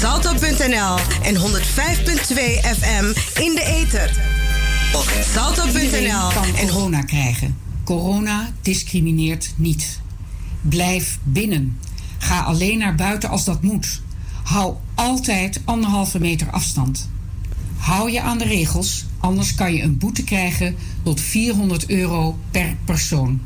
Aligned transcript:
salto.nl 0.00 0.96
en 1.22 1.36
105.2 1.36 1.40
FM 2.78 3.04
in 3.40 3.54
de 3.54 3.62
ether. 3.64 4.16
Op 4.94 5.12
salto.nl 5.24 6.42
en 6.56 6.68
corona 6.68 7.02
krijgen. 7.02 7.56
Corona 7.84 8.52
discrimineert 8.62 9.52
niet. 9.56 10.00
Blijf 10.60 11.18
binnen. 11.22 11.78
Ga 12.18 12.40
alleen 12.40 12.78
naar 12.78 12.94
buiten 12.94 13.28
als 13.28 13.44
dat 13.44 13.62
moet. 13.62 14.02
Hou 14.44 14.74
altijd 14.94 15.60
anderhalve 15.64 16.20
meter 16.20 16.50
afstand. 16.50 17.08
Hou 17.76 18.10
je 18.10 18.20
aan 18.20 18.38
de 18.38 18.44
regels, 18.44 19.04
anders 19.18 19.54
kan 19.54 19.74
je 19.74 19.82
een 19.82 19.98
boete 19.98 20.24
krijgen 20.24 20.76
tot 21.02 21.20
400 21.20 21.90
euro 21.90 22.38
per 22.50 22.76
persoon. 22.84 23.40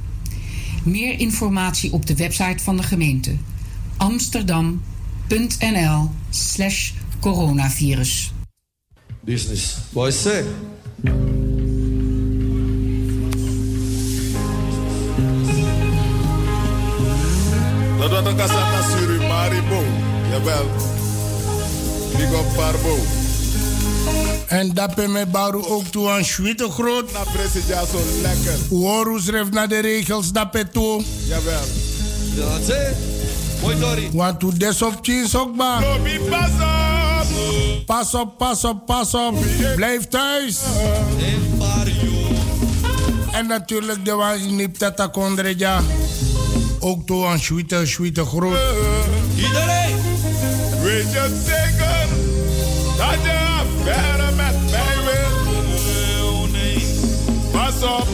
Meer 0.82 1.18
informatie 1.18 1.92
op 1.92 2.06
de 2.06 2.16
website 2.16 2.62
van 2.62 2.76
de 2.76 2.82
gemeente 2.82 3.36
amsterdam.nl 5.32 6.10
slash 6.30 6.92
coronavirus. 7.20 8.32
Business. 9.24 9.78
Boys 9.92 10.22
say. 10.22 10.44
Dat 17.98 18.10
was 18.10 18.26
een 18.26 18.36
kasana 18.36 18.82
Surimaribo. 18.82 19.82
Jawel. 20.30 20.66
Big 22.16 22.32
up 22.32 22.56
Barbo. 22.56 22.96
En 24.46 24.74
dat 24.74 24.94
ben 24.94 25.12
me 25.12 25.26
baru 25.26 25.64
ook 25.64 25.86
toe 25.86 26.08
aan 26.08 26.24
Schwitte 26.24 26.70
groot. 26.70 27.12
Na 27.12 27.22
president 27.32 27.88
zo 27.88 28.00
lekker. 28.22 28.58
Horus 28.68 29.24
schreef 29.24 29.50
naar 29.50 29.68
de 29.68 29.78
regels 29.78 30.32
dat 30.32 30.50
pe 30.50 30.68
toe. 30.68 31.02
Jawel. 31.26 31.64
Dat 32.36 32.68
is. 32.68 33.21
Want 34.12 34.40
toe 34.40 34.52
des 34.54 34.82
op 34.82 34.98
jeans 35.02 35.36
ook 35.36 35.56
pas 35.56 35.82
op. 35.88 36.00
Pas 37.86 38.14
op, 38.14 38.38
pas 38.38 38.64
op, 38.64 38.86
pas 38.86 39.14
op. 39.14 39.34
Blijf 39.76 40.08
thuis. 40.08 40.58
En 43.32 43.46
natuurlijk 43.46 44.04
de 44.04 44.12
was 44.12 44.40
niet 44.40 44.78
tata 44.78 45.06
kondreja. 45.06 45.80
Ook 46.80 47.06
toe 47.06 47.26
aan 47.26 47.38
Schwitte, 47.38 47.86
Schwitte 47.86 48.24
groot. 48.24 48.58
Iedereen. 49.36 49.96
Weet 50.82 51.12
je 51.12 51.40
zeker 51.46 52.06
dat 52.96 53.22
je 53.22 53.60
verder 53.84 54.34
met 54.34 54.70
mij 54.70 54.96
wil? 55.04 55.40
Pas 57.50 57.82
op. 57.82 58.08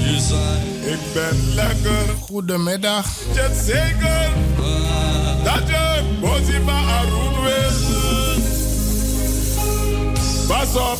Je 0.00 0.20
zei. 0.28 0.73
Ik 0.94 1.12
ben 1.12 1.54
lekker. 1.54 2.14
Goedemiddag. 2.20 3.06
Weet 3.26 3.34
je 3.34 3.62
zeker 3.64 4.32
dat 5.44 5.68
je 5.68 6.16
Bosiba 6.20 6.80
Arun 6.98 7.42
wil? 7.42 7.70
Pas 10.46 10.74
op. 10.74 10.98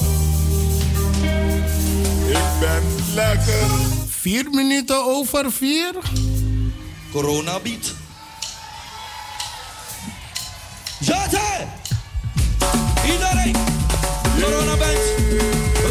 Ik 2.28 2.60
ben 2.60 2.82
lekker. 3.14 3.66
Vier 4.08 4.50
minuten 4.50 5.04
over 5.04 5.52
vier. 5.52 5.92
Corona 7.12 7.60
biedt. 7.60 7.94
Jate! 11.00 11.66
Iedereen! 13.12 13.56
Corona 14.40 14.76
bent. 14.76 15.00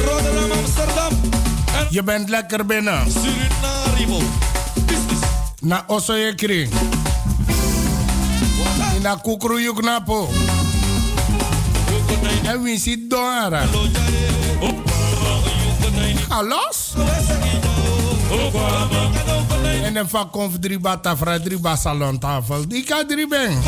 Rotterdam, 0.06 0.52
Amsterdam. 0.52 1.43
Je 1.90 2.04
bent 2.04 2.30
lekker 2.30 2.66
binnen. 2.66 3.04
Na 5.62 5.84
osso 5.88 6.16
je 6.16 6.36
kring. 6.36 6.70
Na 9.02 9.16
kukru 9.16 9.62
yuk 9.62 9.82
napo. 9.82 10.30
En 12.44 12.64
wie 12.64 12.80
zit 12.80 13.10
daar? 13.10 13.68
Ga. 16.30 16.42
En 19.84 19.94
dan 19.94 20.10
van 20.10 20.30
konf 20.30 20.60
drie 20.60 20.80
bata 20.80 21.18
fra 21.18 21.40
drie 21.40 21.60
basalon 21.60 22.20
tafel. 22.20 22.68
Die 22.68 22.84
kan 22.84 23.08
drie 23.08 23.28
ben. 23.28 23.62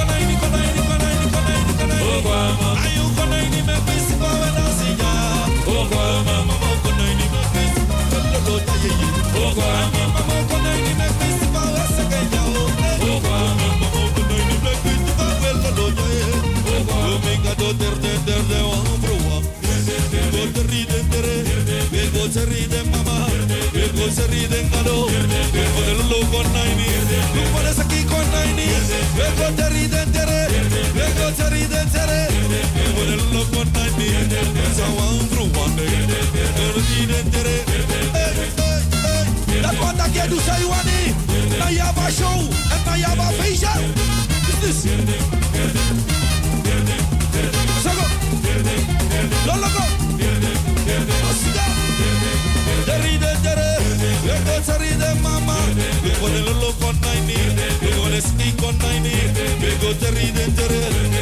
Zo 34.75 34.83
aan 34.83 35.27
vroeg, 35.31 35.55
loco 35.55 35.81
ik 35.81 36.07
ben 36.07 36.23
er 36.57 36.73
niet 36.89 37.09
in 37.09 37.35
dat 39.65 39.77
wat 39.77 39.97
dat 39.97 40.13
jij 40.13 40.27
doet, 40.27 40.41
zei 40.45 40.59
je 40.59 40.67
wanneer? 40.67 41.13
Na 41.57 42.09
show 42.11 42.39
en 42.73 42.81
na 42.85 42.97
Java 42.97 43.31
feestje. 43.39 43.67
Business. 44.45 44.83
Zago. 47.83 48.05
Lologo. 49.45 49.83
Asida. 51.29 51.65
Deride 52.85 53.35
dere. 53.41 53.77
Lego 54.25 54.61
teride 54.65 55.13
mama. 55.21 55.57
Lego 56.03 56.27
de 56.27 56.39
lolo 56.39 56.73
con 56.79 56.99
naini. 57.01 57.37
Lego 57.81 58.09
de 58.09 58.21
sneak 58.21 58.61
con 58.61 58.77
naini. 58.77 59.15
Lego 59.59 59.95
teride 59.99 60.53
dere. 60.55 61.14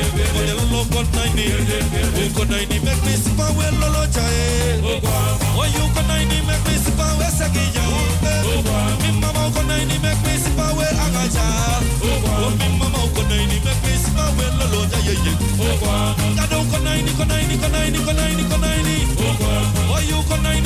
Lego 0.91 2.45
naini 2.45 2.79
make 2.83 3.03
me 3.05 3.13
sipa 3.15 3.47
we 3.57 3.65
lolo 3.79 4.05
chae. 4.07 4.81
Oh 4.83 5.65
you 5.65 5.85
con 5.93 6.05
naini 6.07 6.41
make 6.45 6.63
me 6.67 6.75
sipa 6.77 7.05
we 7.17 7.25
sagiya. 7.25 7.83
Mi 9.01 9.11
mama 9.19 9.51
con 9.53 9.65
naini 9.67 9.97
make 10.01 10.21
me 10.23 10.37
sipa 10.37 10.65
we 10.77 10.85
agaja. 10.85 11.45
Oh 12.03 12.51
mi 12.59 12.67
mama 12.77 12.99
con 13.15 13.25
naini 13.29 13.57
make 13.63 13.81
me 13.83 13.93
sipa 13.97 14.25
we 14.37 14.45
lolo 14.59 14.85
chae. 14.91 15.15
Kado 16.37 16.59
con 16.71 16.83
naini 16.83 17.11
con 17.17 17.27
naini 17.27 17.57
con 17.57 17.71
naini 17.71 17.99
con 18.05 18.15
naini 18.15 18.43
con 18.49 18.61
naini. 18.61 18.95
Oh 19.89 19.99
you 20.09 20.21
con 20.27 20.41
naini 20.43 20.62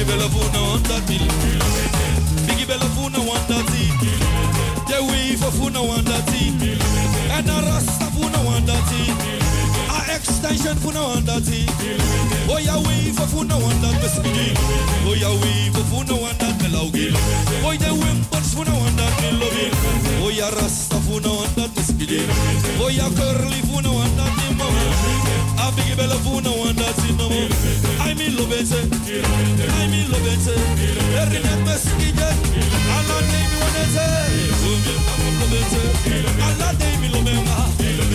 bigi 0.00 0.04
bella 0.04 0.28
funa 0.28 0.60
on 0.72 0.82
that 0.84 1.08
mil. 1.08 1.24
Bigi 2.46 2.64
bella 2.66 2.86
funa 2.94 3.19
that 12.66 12.86
way 12.86 13.10
for 13.12 13.26
funa 13.26 13.54
on 13.54 13.80
that 13.82 13.94
bespigi. 14.02 14.54
Oh 15.06 15.14
yeah 15.14 15.32
way 15.42 15.70
for 15.74 15.84
funa 15.90 16.14
on 16.14 16.36
that 16.38 16.54
melaugi. 16.60 17.10
Oh 17.64 17.74
the 17.74 17.90
wimpers 17.90 18.54
funa 18.54 18.70
on 18.70 18.96
that 18.96 19.12
melovi. 19.22 19.66
Oh 20.22 20.30
yeah 20.30 20.50
rasta 20.50 20.96
funa 21.06 21.28
on 21.28 21.50
that 21.56 21.70
bespigi. 21.74 22.22
Oh 22.78 22.90
curly 23.16 23.60
funa 23.68 23.90
on 23.90 24.10
that 24.16 24.32
mama. 24.58 24.82
A 25.58 25.72
bigi 25.74 25.94
bella 25.96 26.16
funa 26.24 26.50
on 26.50 26.76
that 26.76 26.96
no 27.18 27.26
I 28.04 28.14
mean 28.14 28.32
lobete. 28.38 28.80
I 29.70 29.86
mean. 29.88 30.10
Erinet 31.20 31.60
bespigi. 31.66 32.00
Allah 32.20 32.48
name 32.50 32.70
wanete. 32.70 32.79
Lobete. 35.40 35.80
Allah 36.42 36.72
name 36.78 37.08
lobema. 37.12 37.56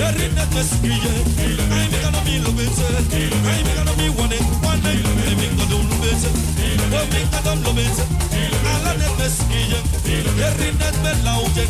Erinet 0.08 0.50
bespigi. 0.54 1.12
I 1.72 1.88
mean 1.90 2.02
gonna 2.02 2.22
be 2.26 2.40
lobete. 2.40 2.88
I 3.46 3.64
mean 3.64 3.76
gonna 3.76 3.94
be 3.98 4.10
one 4.10 4.38
one 4.64 4.82
day. 4.82 5.00
I 5.00 5.36
mean 5.40 5.54
gonna 5.58 5.78
lobete. 5.90 6.30
Oh 6.94 7.06
me 7.12 7.22
gonna 7.32 7.62
lobete. 7.64 8.04
Allah 8.72 8.94
net 8.98 9.14
bespigi. 9.20 9.80
Erinet 10.48 10.96
belauje. 11.04 11.64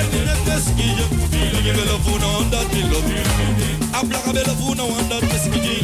Erinet 0.00 0.40
bespigi. 0.46 1.04
Bigi 1.30 1.72
bella 1.72 1.98
funa 2.04 2.26
on 2.38 2.50
that 2.50 2.66
melovi. 2.72 3.18
Ablaga 3.92 4.32
bella 4.32 4.54
funa 4.60 4.84
on 4.84 5.08
that 5.08 5.22
bespigi. 5.22 5.76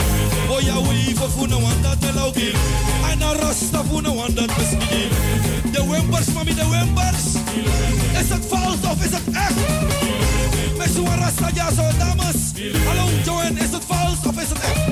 Oh 0.48 0.60
yeah 0.60 0.78
we 0.88 1.14
for 1.14 1.28
funa 1.28 1.56
on 1.56 1.82
that 1.82 1.98
melovi. 2.00 2.54
I 3.04 3.14
know 3.16 3.34
rasta 3.34 3.82
funa 3.84 4.10
on 4.10 4.34
that 4.34 4.50
bespigi. 4.50 5.61
De 5.72 5.86
wimpers 5.90 6.32
mami 6.32 6.54
de 6.54 6.68
wimpers. 6.68 7.24
Is 8.20 8.28
het 8.28 8.46
vals 8.48 8.80
of 8.90 9.04
is 9.04 9.10
het 9.10 9.22
echt? 9.32 9.54
Met 10.76 10.90
zo'n 10.94 11.16
Rasta 11.18 11.50
ja 11.54 11.72
zo 11.74 11.82
dames. 11.98 12.36
Hallo 12.86 13.08
is 13.54 13.70
het 13.70 13.84
vals 13.86 14.26
of 14.26 14.42
is 14.42 14.48
het 14.48 14.60
echt? 14.60 14.88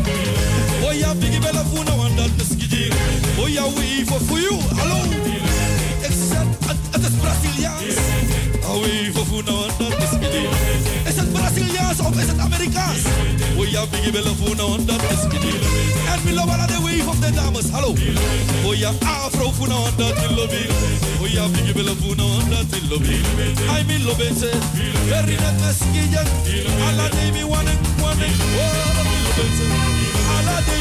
Oh 0.85 0.93
ja, 0.93 1.15
Biggie 1.15 1.41
Bella 1.41 1.65
Funa, 1.75 1.97
want 1.97 2.17
dat 2.17 2.31
is 2.37 2.47
giddy. 2.59 2.91
Oh 3.39 3.49
ja, 3.49 3.63
we 3.63 4.03
for 4.07 4.21
for 4.21 4.39
you. 4.39 4.61
Hallo. 4.77 5.05
Ik 6.01 6.15
zeg, 6.31 6.45
het 6.91 7.03
is 7.03 7.17
Braziliaans. 7.21 8.50
We 8.61 9.11
for 9.13 9.43
want 9.45 9.79
dat 9.79 10.03
is 10.03 10.09
giddy. 10.21 10.47
Is 11.05 11.17
het 11.17 11.33
Braziliaans 11.33 12.01
of 12.01 12.17
is 12.17 12.27
het? 12.27 12.41
Oh 13.57 13.67
ja, 13.67 13.87
Biggie 13.87 14.13
Bella 14.13 14.33
Funa, 14.43 14.63
want 14.63 14.87
dat 14.87 15.03
is 15.03 15.23
giddy. 15.29 15.55
En 16.13 16.25
we 16.25 16.33
love 16.33 16.67
de 16.67 16.81
wave 16.81 17.09
of 17.09 17.19
de 17.19 17.31
dames. 17.31 17.71
Hallo. 17.71 17.95
Oh 18.65 18.75
ja, 18.75 18.93
Afro 19.05 19.53
Funa, 19.53 19.75
want 19.75 19.99
dat 19.99 20.17
is 20.17 20.37
lobby. 20.37 20.65
Oh 21.21 21.29
ja, 21.29 21.49
Biggie 21.49 21.73
Bella 21.73 21.93
Funa, 22.01 22.23
want 22.23 22.51
dat 22.51 22.65
is 22.71 22.89
lobby. 22.89 23.15
I 23.79 23.85
mean 23.87 24.05
love 24.05 24.23
it. 24.23 24.39
Very 25.09 25.37
net 25.37 25.61
meskijen. 25.61 26.27
Alla 26.89 27.09
day 27.09 27.31
me 27.31 27.47
wanting, 27.47 27.79
wanting. 29.37 29.63
Oh, 29.63 29.71
love 29.71 30.03
it. 30.03 30.31
Alla 30.31 30.63
day 30.63 30.81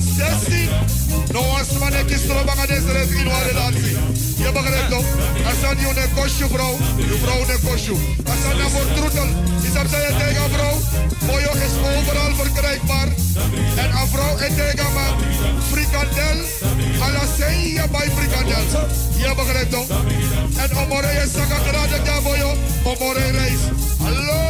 2016. 0.00 1.32
No 1.32 1.42
was 1.52 1.72
man 1.78 1.92
ek 1.92 2.10
is 2.10 2.22
terug 2.22 2.46
aan 2.46 2.66
deze 2.66 2.92
res 2.92 3.10
in 3.10 3.26
waar 3.26 3.46
relatie. 3.46 3.96
Je 4.42 4.50
begrijpt 4.52 4.90
toch? 4.90 5.08
Als 5.48 5.60
dan 5.60 5.76
je 5.78 5.88
een 6.02 6.14
kostje 6.14 6.46
vrouw, 6.54 6.76
je 6.96 7.16
vrouw 7.22 7.40
een 7.40 7.62
kostje. 7.68 7.92
Als 8.30 8.40
dan 8.42 8.56
je 8.56 8.66
wordt 8.74 8.94
troetel, 8.96 9.28
is 9.66 9.72
dat 9.72 9.86
zij 9.90 10.12
tegen 10.18 10.50
vrouw. 10.54 10.76
Mojo 11.26 11.52
is 11.66 11.74
overal 11.88 12.34
verkrijgbaar. 12.34 13.08
En 13.76 13.90
een 14.00 14.08
vrouw 14.14 14.36
en 14.36 14.54
tegen 14.54 14.92
man, 14.94 15.14
frikandel. 15.70 16.38
Alla 17.04 17.24
zijn 17.38 17.60
je 17.60 17.84
bij 17.90 18.08
frikandel. 18.16 18.64
Je 19.16 19.32
begrijpt 19.36 19.70
toch? 19.70 19.88
En 20.62 20.76
omore 20.76 21.12
je 21.18 21.26
zakken 21.34 21.60
graag 21.68 22.04
ja 22.04 22.20
mojo, 22.20 22.50
omore 22.84 23.30
reis. 23.30 23.60
Hallo! 24.02 24.47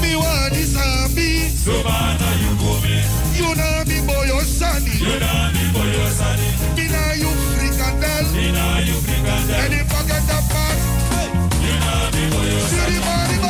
Mi 0.00 0.14
wani 0.14 0.62
sambi. 0.64 1.50
Sobana 1.64 2.28
you 2.42 2.54
go 2.60 2.72
me, 2.82 3.02
You 3.36 3.54
know 3.54 3.84
me 3.86 3.98
boyo 4.06 4.40
sani. 4.42 4.94
you 4.94 5.18
know 5.18 5.50
me 5.54 5.64
boy 5.74 5.90
you 5.90 6.06
sunny, 6.10 6.50
Mina 6.76 7.02
you 7.16 7.30
frikandel. 7.50 8.24
you 8.86 8.96
And 9.58 9.74
if 9.74 9.92
I 9.92 10.02
get 10.06 10.22
you 11.62 11.74
know 11.82 12.00
me 12.14 12.22
boy 12.30 13.41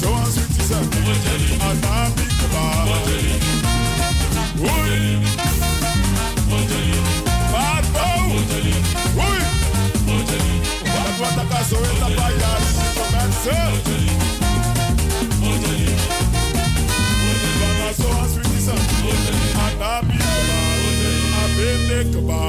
So 0.00 0.08
I 0.14 0.24
sweet 0.24 0.58
is 0.58 0.70
a 0.70 0.72
Adabi 1.68 2.24
Kuba. 2.38 2.64
Oi! 4.64 4.96
Parpo! 7.52 8.08
Oi! 9.28 9.40
A 10.88 10.90
tua 11.16 11.30
casa 11.50 11.76
é 11.76 11.78
da 12.00 12.08
Bahia. 12.16 12.52
Começa! 12.96 13.56
So 17.92 18.08
I 18.08 18.10
sweet 18.28 18.56
is 18.56 18.68
a 18.68 18.70
Adabi 19.66 20.16
Kuba. 22.12 22.40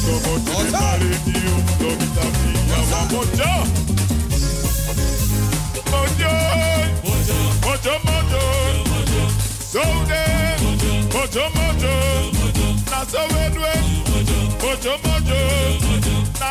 so 0.00 0.12
go 0.24 0.32
to 0.38 0.54
the 0.58 0.72
palace, 0.72 1.24
you 1.26 1.54
love 1.80 1.98
the 1.98 2.06
flower. 2.14 2.32
Ojo, 3.14 3.52
ojo, 5.92 6.32
ojo, 7.04 7.38
ojo, 7.70 7.94
ojo, 8.16 9.22
so 9.72 9.82
there, 10.06 10.56
ojo, 11.20 11.44
ojo, 11.66 11.94
na 12.90 12.98
so 13.04 13.22
we 13.32 13.44
do, 13.54 13.62
ojo, 14.68 14.92
ojo, 15.14 15.40
na 16.40 16.50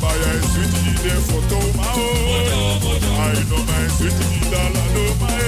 Buy. 0.00 0.14
I 3.20 3.34
know 3.50 3.62
my 3.64 3.88
sweetie 3.88 4.46
dollar 4.50 4.88
my. 5.18 5.38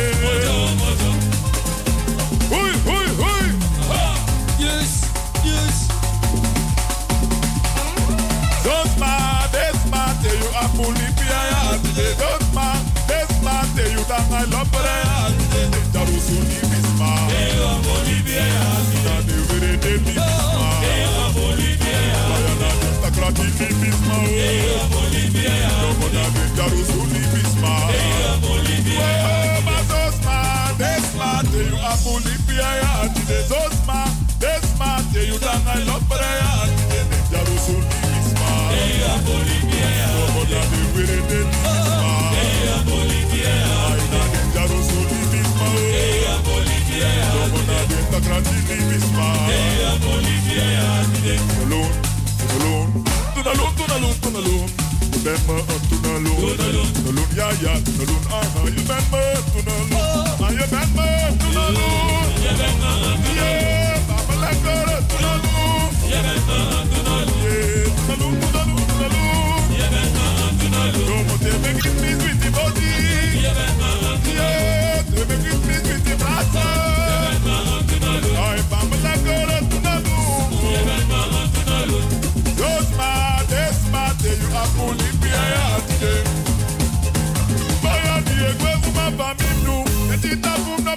Oi, 2.50 2.73
oi, 2.87 3.09
oi. 3.23 3.47
Yes. 4.59 4.92
Don't 8.64 8.92
ma, 8.99 9.49
tell 10.21 10.37
you 10.37 10.50
a 10.50 10.66
bully 10.76 11.09
piaya. 11.19 11.61
Don't 12.19 12.47
ma, 12.52 12.66
this 13.07 13.30
ma, 13.42 13.54
tell 13.76 13.90
you 13.90 14.02
that 14.04 14.30
I 14.30 14.45
love 14.50 14.75
her. 14.75 15.30
That 15.92 16.07
was 16.09 16.28
only 16.30 16.59
this 16.59 16.88
ma. 16.99 17.11
Hey, 17.28 17.54
I'm 17.54 17.87
only 17.87 18.21
ti 23.32 23.66
mi 23.80 23.90
Bolivia, 23.90 24.14
o. 24.14 24.16
Eya 24.26 24.84
Bolivia. 24.90 25.54
Lobo 25.82 26.06
na 26.14 26.22
Bolivia, 26.34 26.56
daru 26.56 26.80
su 26.84 26.92
Bolivia, 26.99 27.28
Bolivia, 27.32 27.72
Eya 27.94 28.32
Bolivia. 28.40 29.00
Oh, 29.00 29.04
ma 29.66 29.78
Bolivia, 29.90 30.37
desma, 30.78 31.30
te 31.50 31.60
Bolivia 32.04 32.68
ya 32.80 32.90
ati 33.02 33.22
de 33.30 33.38
zosma, 33.50 34.00
desma, 34.38 34.90
te 35.12 35.20
you 35.28 35.38
dan 35.38 35.60
de 35.64 35.70
Bolivia. 39.26 39.88
Lobo 40.16 40.42
na 40.50 40.60
de 41.28 41.38
pisma. 41.68 42.12
Eya 42.50 42.76
Bolivia. 42.87 43.54
Ay 43.90 44.02
na 44.12 44.20
Bolivia. 46.46 47.10
Lobo 47.34 47.60
Bolivia 50.04 50.66
Tunaloon, 53.90 54.14
Tunaloon. 54.23 54.68
You 55.11 55.18
bend 55.25 55.42
me 55.49 55.54
up, 55.59 55.66
Tunaloon. 55.90 56.54
Tunaloon, 56.94 57.28
yeah, 57.35 57.50
yeah, 57.61 57.78
Tunaloon, 57.82 58.23
uh-huh. 58.30 58.70
You 58.70 58.82
bend 58.87 59.06
me 59.11 59.18
up, 59.18 59.44
Tunaloon. 59.50 59.99
Ah, 60.38 60.50
you 60.50 60.66
bend 60.70 60.90
me 60.94 61.02
up, 61.11 61.35
Tunaloon. 61.42 62.30
You 62.38 62.54
bend 62.54 62.78
me 62.78 62.87
up, 62.87 63.18
Tunaloon. 63.18 63.35
Yeah, 63.35 63.99
Papa 64.06 64.35
Langara, 64.42 64.97
Tunaloon. 65.11 65.90
You 66.06 66.23
bend 66.23 66.47
me 66.47 66.54
up, 66.54 66.87
Tunaloon. 66.87 67.35
Yeah, 67.42 67.90
Tunaloon, 68.06 68.35
Tunaloon, 68.40 68.87
Tunaloon. 68.94 69.75
You 69.75 69.87
bend 69.90 70.11
me 70.14 70.23
up, 70.38 70.54
Tunaloon. 70.61 71.06
Don't 71.11 71.26
want 71.26 71.42
to 71.42 71.90
me. 72.00 72.10
Baba 89.20 89.44
you 89.44 89.84
Petita 90.08 90.54
Pum 90.64 90.82
no 90.82 90.96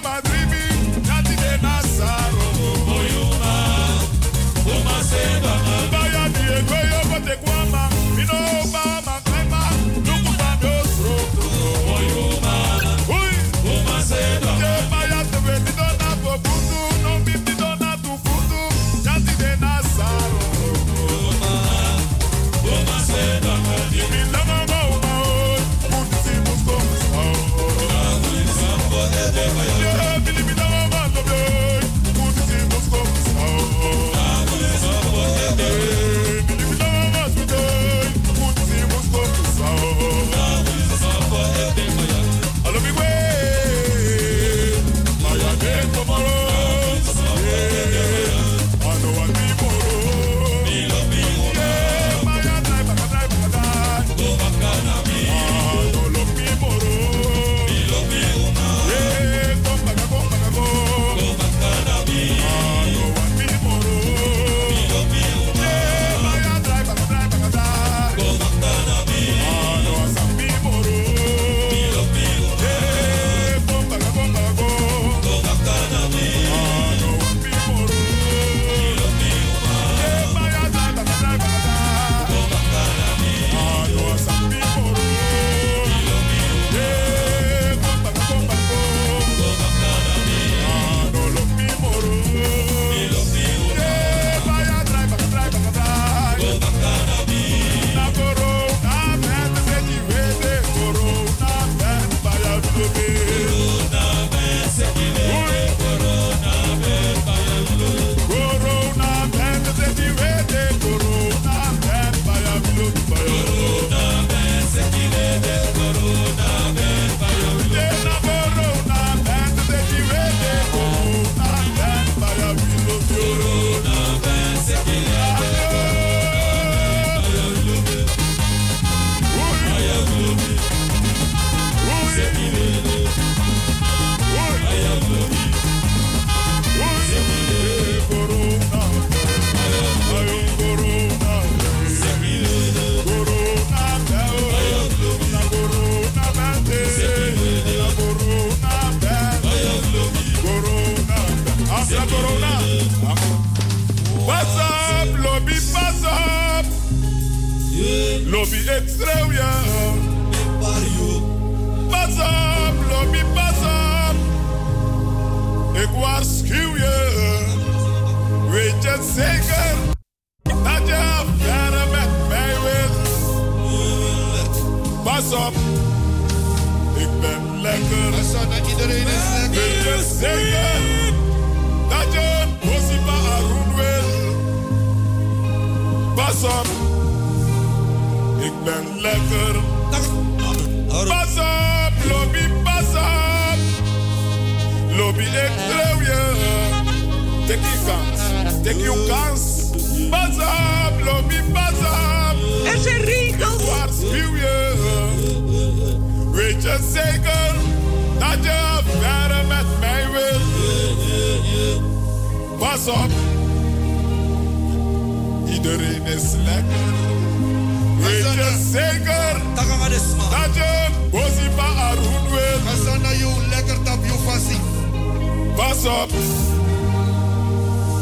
Pas 225.56 225.84
op. 225.84 226.10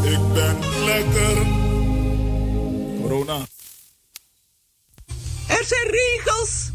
Ik 0.04 0.32
ben 0.32 0.58
lekker. 0.84 1.46
Corona. 3.00 3.46
Er 5.46 5.64
zijn 5.64 5.90
regels. 5.90 6.70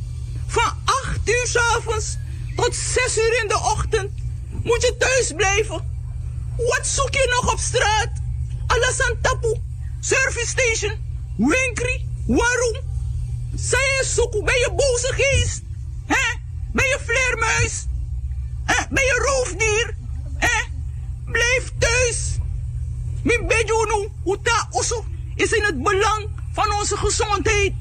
Van 0.48 0.74
8 0.86 1.30
uur 1.30 1.48
s 1.48 1.56
avonds 1.56 2.18
tot 2.56 2.76
6 2.76 3.18
uur 3.18 3.42
in 3.42 3.48
de 3.48 3.56
ochtend 3.56 4.12
moet 4.64 4.82
je 4.82 4.96
thuis 4.98 5.32
blijven. 5.36 5.96
Wat 6.58 6.88
zoek 6.88 7.14
je 7.14 7.28
nog 7.30 7.52
op 7.52 7.60
straat? 7.60 8.10
Alasan 8.68 9.18
Tapu, 9.22 9.56
Service 10.00 10.48
Station, 10.48 10.98
Winkri, 11.38 12.10
waarom? 12.28 12.76
Zij 13.56 13.80
je 13.80 14.06
zoeken, 14.06 14.46
ben 14.46 14.54
je 14.56 14.72
boze 14.76 15.14
geest? 15.14 15.62
Hè? 16.06 16.38
Ben 16.74 16.86
je 16.86 17.00
vleermuis? 17.06 17.86
Hè? 18.66 18.86
Ben 18.90 19.04
je 19.04 19.26
roofdier? 19.26 19.97
Hè? 20.38 20.64
Blijf 21.26 21.72
thuis. 21.80 22.38
Mijn 23.24 23.48
bedjoenu, 23.48 24.10
uta 24.26 24.68
osso, 24.72 25.06
is 25.36 25.52
in 25.52 25.64
het 25.64 25.84
belang 25.84 26.30
van 26.54 26.74
onze 26.74 26.98
gezondheid. 26.98 27.74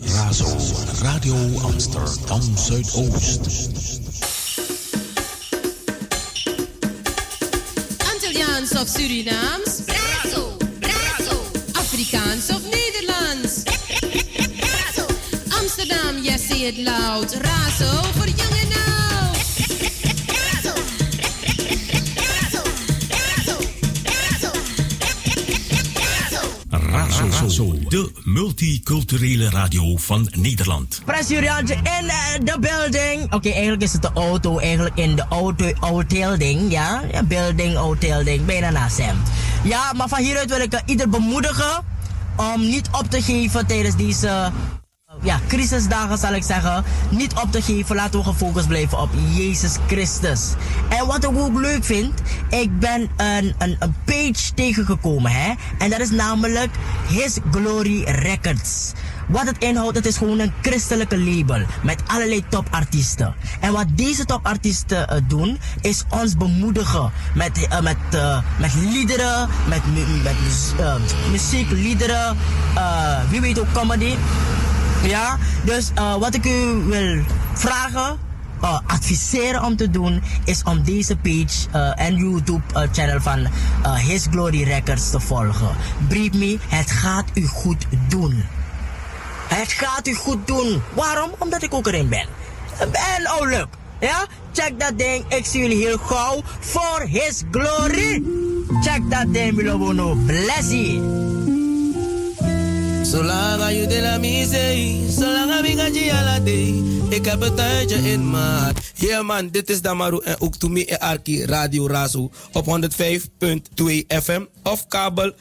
Razo, 0.00 0.56
Radio 1.02 1.34
Amsterdam 1.60 2.56
Zuidoost. 2.56 3.40
Antilliaans 8.12 8.72
of 8.72 8.88
Surinaams? 8.88 10.01
Afrikaans 12.12 12.50
of 12.50 12.62
Nederlands? 12.62 13.62
Brazo. 14.56 15.06
Amsterdam, 15.60 16.22
yes, 16.22 16.46
say 16.46 16.66
it 16.66 16.76
loud. 16.76 17.34
Razo 17.34 18.02
voor 18.12 18.26
jong 18.26 18.54
en 18.60 18.72
oud. 18.98 19.38
Brazo. 20.26 20.72
Brazo. 21.46 22.62
Brazo. 23.08 24.50
Brazo. 26.68 27.28
Razo, 27.30 27.78
de 27.88 28.10
multiculturele 28.24 29.50
radio 29.50 29.96
van 29.96 30.28
Nederland. 30.36 31.00
Press 31.04 31.28
Juriaantje 31.28 31.74
in 31.74 32.08
eh, 32.08 32.16
de 32.44 32.58
building. 32.60 33.32
Oké, 33.32 33.50
eigenlijk 33.50 33.82
is 33.82 33.92
het 33.92 34.02
de 34.02 34.10
auto. 34.14 34.58
Eigenlijk 34.58 34.96
in 34.98 35.16
de 35.16 35.24
auto, 35.28 35.72
hotelding. 35.80 36.70
Ja? 36.70 37.02
ja, 37.12 37.22
building, 37.22 37.76
hotelding. 37.76 38.44
Bijna 38.44 38.70
naast 38.70 38.98
hem. 38.98 39.16
Ja, 39.64 39.92
maar 39.92 40.08
van 40.08 40.18
hieruit 40.18 40.50
wil 40.50 40.60
ik 40.60 40.72
eh, 40.72 40.80
ieder 40.86 41.08
bemoedigen 41.08 41.91
om 42.36 42.60
niet 42.60 42.88
op 42.92 43.10
te 43.10 43.22
geven 43.22 43.66
tijdens 43.66 43.96
deze 43.96 44.28
eh, 44.28 44.48
ja, 45.22 45.40
crisisdagen 45.48 46.18
zal 46.18 46.34
ik 46.34 46.42
zeggen. 46.42 46.84
Niet 47.10 47.34
op 47.34 47.52
te 47.52 47.62
geven, 47.62 47.96
laten 47.96 48.18
we 48.18 48.24
gefocust 48.24 48.68
blijven 48.68 48.98
op 48.98 49.10
Jezus 49.34 49.76
Christus. 49.86 50.52
En 50.88 51.06
wat 51.06 51.24
ik 51.24 51.38
ook 51.38 51.58
leuk 51.58 51.84
vind, 51.84 52.20
ik 52.50 52.78
ben 52.78 53.10
een, 53.16 53.54
een, 53.58 53.76
een 53.78 53.94
page 54.04 54.54
tegengekomen. 54.54 55.30
Hè? 55.30 55.52
En 55.78 55.90
dat 55.90 56.00
is 56.00 56.10
namelijk 56.10 56.70
His 57.08 57.38
Glory 57.50 58.02
Records. 58.02 58.92
Wat 59.26 59.46
het 59.46 59.58
inhoudt, 59.58 59.96
het 59.96 60.06
is 60.06 60.16
gewoon 60.16 60.38
een 60.38 60.52
christelijke 60.62 61.18
label 61.18 61.66
met 61.82 62.02
allerlei 62.06 62.44
topartiesten. 62.48 63.34
En 63.60 63.72
wat 63.72 63.86
deze 63.94 64.24
topartiesten 64.24 65.08
uh, 65.12 65.20
doen, 65.28 65.58
is 65.80 66.04
ons 66.08 66.36
bemoedigen 66.36 67.12
met, 67.34 67.58
uh, 67.58 67.80
met, 67.80 67.96
uh, 68.14 68.38
met 68.58 68.74
liederen, 68.74 69.48
met, 69.68 69.80
met 70.22 70.34
muziek, 71.30 71.70
liederen, 71.70 72.36
wie 73.30 73.40
weet 73.40 73.60
ook 73.60 73.72
comedy. 73.72 74.14
Ja, 75.02 75.38
dus 75.64 75.90
wat 76.18 76.34
ik 76.34 76.44
u 76.44 76.82
wil 76.86 77.22
vragen, 77.54 78.18
uh, 78.62 78.78
adviseren 78.86 79.64
om 79.64 79.76
te 79.76 79.90
doen, 79.90 80.22
is 80.44 80.62
om 80.62 80.82
deze 80.82 81.16
page 81.16 81.94
en 81.96 82.14
YouTube 82.14 82.88
channel 82.92 83.20
van 83.20 83.46
His 83.96 84.26
Glory 84.30 84.62
Records 84.62 85.10
te 85.10 85.20
volgen. 85.20 85.68
Brief 86.08 86.32
me, 86.32 86.58
het 86.68 86.90
gaat 86.90 87.24
u 87.34 87.46
goed 87.46 87.86
doen. 88.08 88.44
Het 89.52 89.72
gaat 89.72 90.06
u 90.06 90.14
goed 90.14 90.46
doen. 90.46 90.82
Waarom? 90.94 91.30
Omdat 91.38 91.62
ik 91.62 91.74
ook 91.74 91.86
erin 91.86 92.08
ben. 92.08 92.26
En 92.78 93.30
oh 93.30 93.48
leuk. 93.48 93.66
Ja, 94.00 94.26
check 94.52 94.80
dat 94.80 94.98
ding. 94.98 95.24
Ik 95.28 95.46
zie 95.46 95.60
jullie 95.60 95.86
heel 95.86 95.98
gauw 95.98 96.42
voor 96.60 97.00
His 97.08 97.42
Glory. 97.50 98.22
Check 98.82 99.10
dat 99.10 99.32
ding, 99.32 99.56
Milobono. 99.56 100.14
Bless 100.14 100.70
you. 100.70 101.41
Zolang 103.12 103.70
je 103.70 103.86
de 103.86 104.00
la 104.00 104.18
misei, 104.18 105.06
ik. 106.44 106.74
Ik 107.08 107.24
heb 107.24 107.40
het 107.40 107.56
tijdje 107.56 107.96
in 107.96 108.30
maat. 108.30 108.78
Yeah 108.94 109.26
man, 109.26 109.48
dit 109.48 109.70
is 109.70 109.80
Damaru 109.80 110.20
en 110.24 110.40
ook 110.40 110.56
to 110.56 110.68
Arki 110.98 111.44
Radio 111.44 111.86
Razo 111.86 112.30
op 112.52 112.66
105.2 112.66 112.70
FM 114.22 114.44
of 114.62 114.86
kabel 114.86 115.32
103.8. 115.32 115.36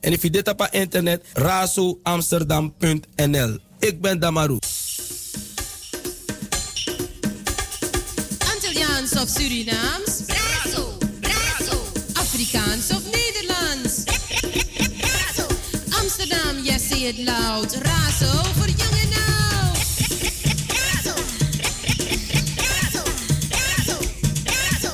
En 0.00 0.12
if 0.12 0.22
je 0.22 0.30
dit 0.30 0.48
op 0.48 0.68
internet, 0.70 1.24
razoamsterdam.nl. 1.32 3.58
Ik 3.78 4.00
ben 4.00 4.18
Damaru. 4.18 4.58
Antilliaans 8.54 9.12
of 9.12 9.28
Surinaams? 9.28 10.20
Brazo, 10.26 10.96
Brazo. 11.20 11.82
Afrikaans 12.12 12.90
say 17.00 17.08
it 17.08 17.18
loud. 17.18 17.72
Razo 17.72 18.42
voor 18.56 18.66
jong 18.66 18.96
en 19.02 19.12
oud. 19.12 19.78
Razo. 20.68 21.14
Razo. 22.56 23.02
Razo. 23.48 23.98
Razo. 24.44 24.90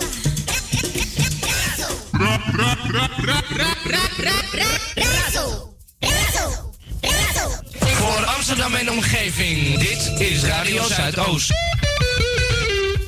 Razo. 1.40 1.88
Rap, 2.12 2.42
rap, 2.52 2.78
rap, 2.90 3.10
rap, 3.18 3.44
rap, 3.54 3.78
rap, 3.86 4.52
rap, 4.52 4.80
Razo. 4.94 5.74
Razo. 5.98 6.72
Razo. 7.00 7.50
Voor 7.78 8.24
Amsterdam 8.24 8.74
en 8.74 8.90
omgeving, 8.90 9.78
dit 9.78 10.12
is 10.18 10.42
Radio 10.42 10.82
Zuidoost. 10.82 11.52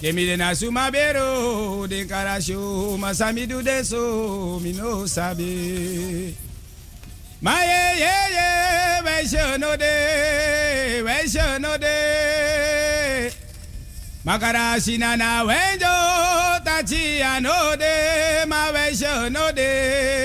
Kemi 0.00 0.26
de 0.26 0.36
na 0.36 0.54
suma 0.54 0.90
bero 0.90 1.86
de 1.88 2.04
karasho 2.04 2.98
masami 2.98 3.46
du 3.48 3.62
de 3.62 3.82
so 3.82 4.60
mi 4.60 4.72
no 4.72 5.06
sabe. 5.06 6.34
Ma 7.40 7.56
ye 7.62 7.96
ye 8.02 8.14
ye 8.36 8.48
we 9.04 9.24
shono 9.24 9.76
de 9.78 9.92
we 11.02 11.16
shono 11.32 11.78
de. 11.80 13.32
Makarashi 14.26 14.98
na 14.98 15.16
na 15.16 15.44
wenjo 15.44 15.96
tachi 16.66 17.22
anode 17.22 18.46
ma 18.46 18.70
we 18.74 18.92
shono 18.92 19.52
de. 19.54 20.15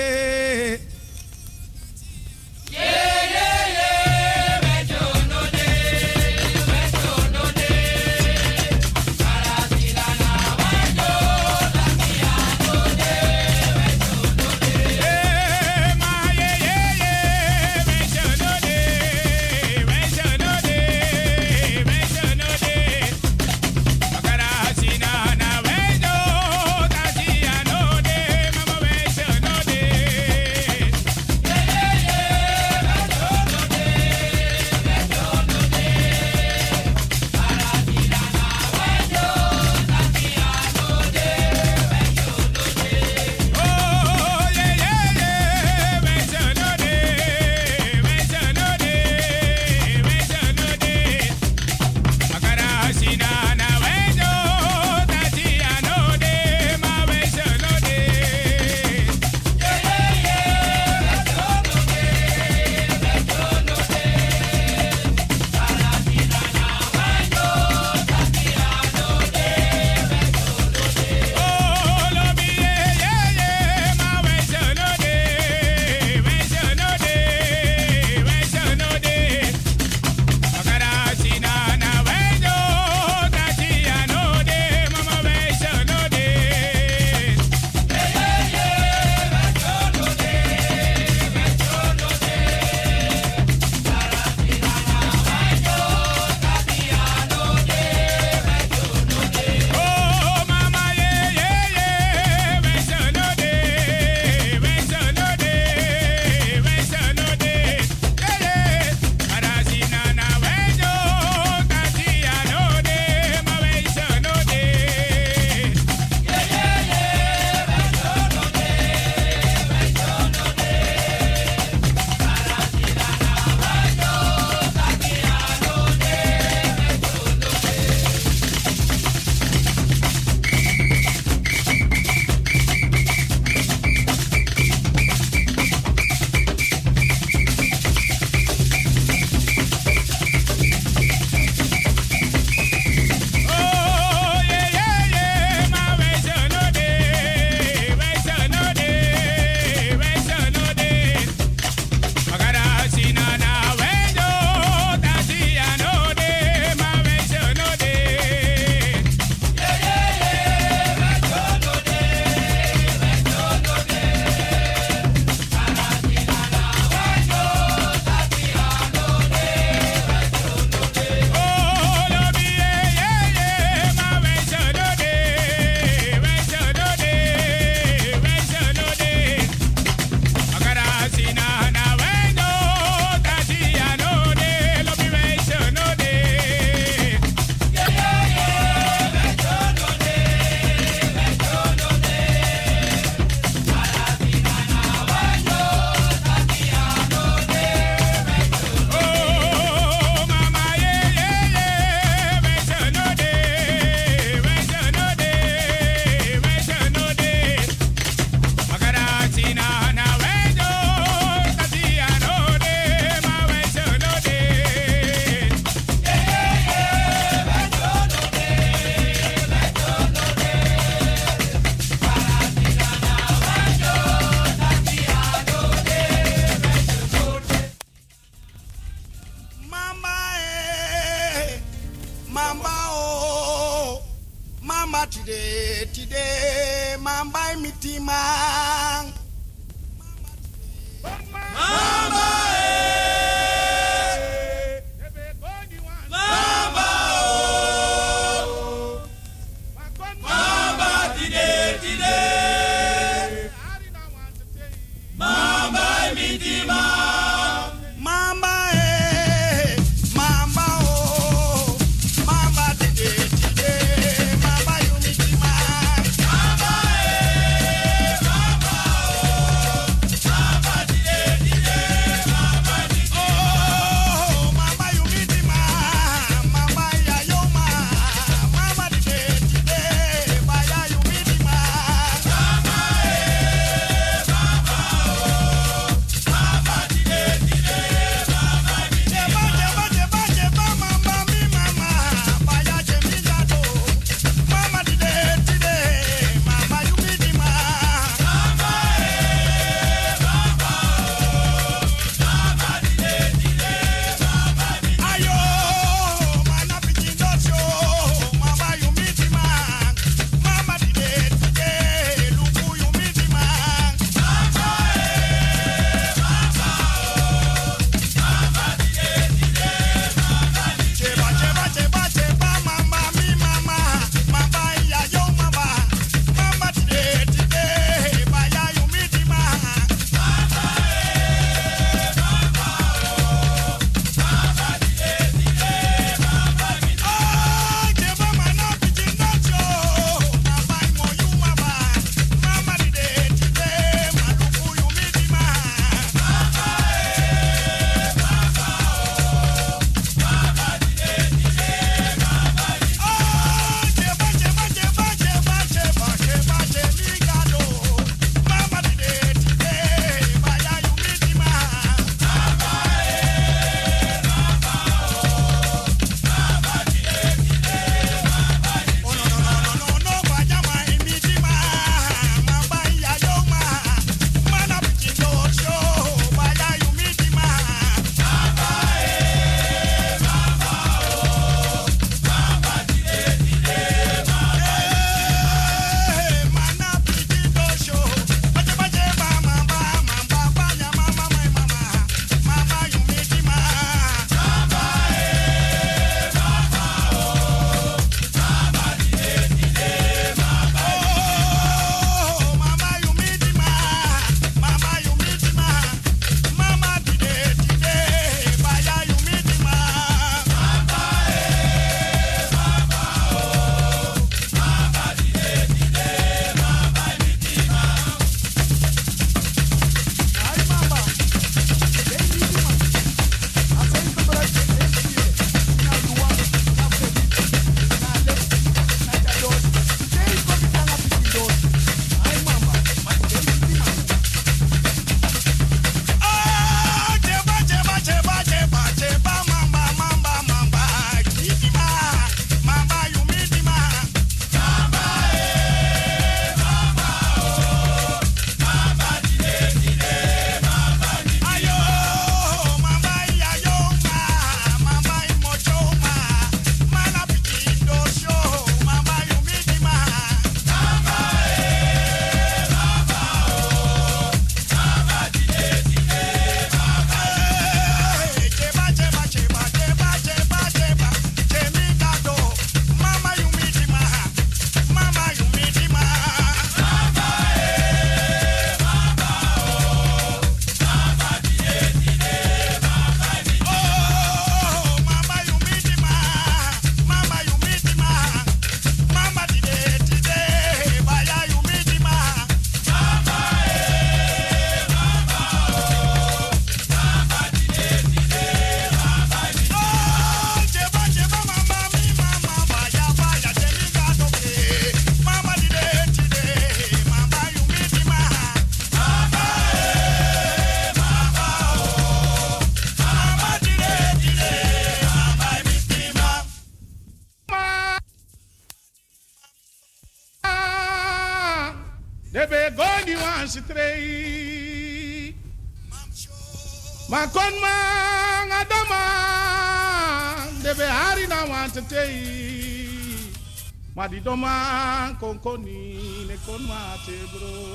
Conine, 535.42 536.38
nine. 536.68 537.71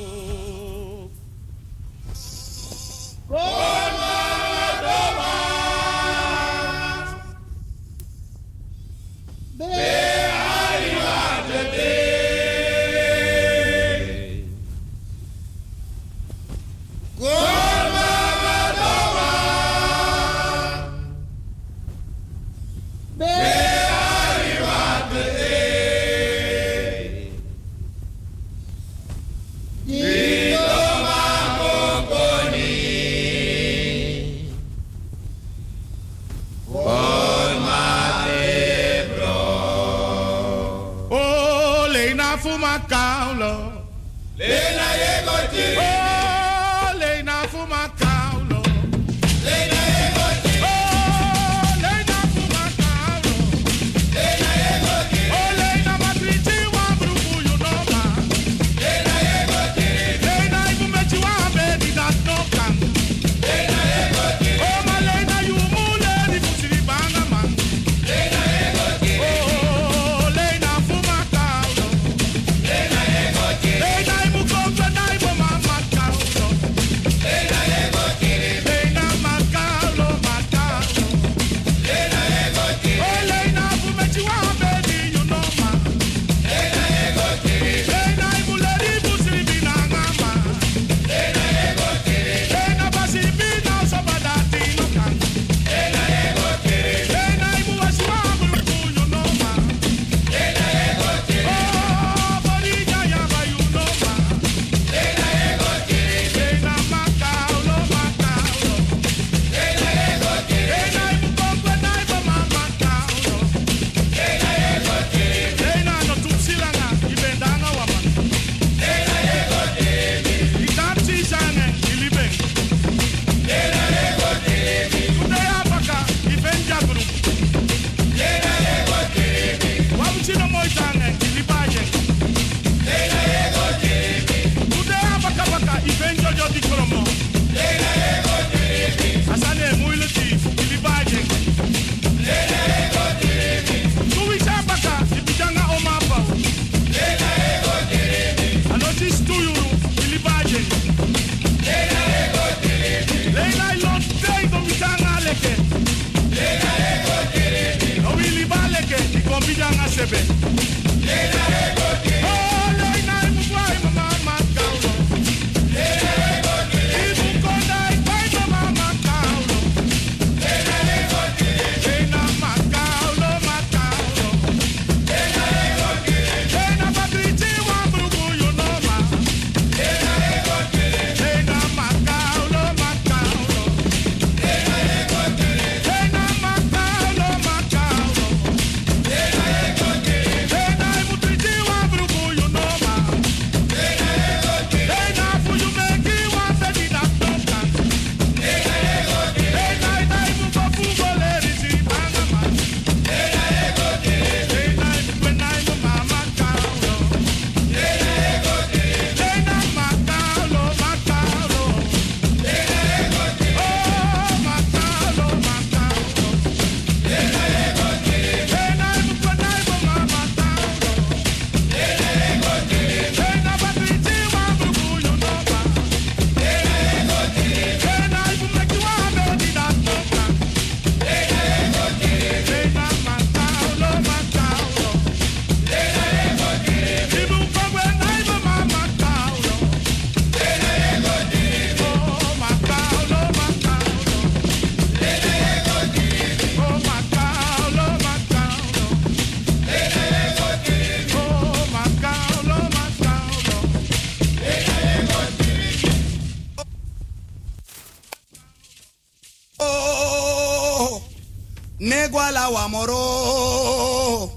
wamoro 262.49 264.31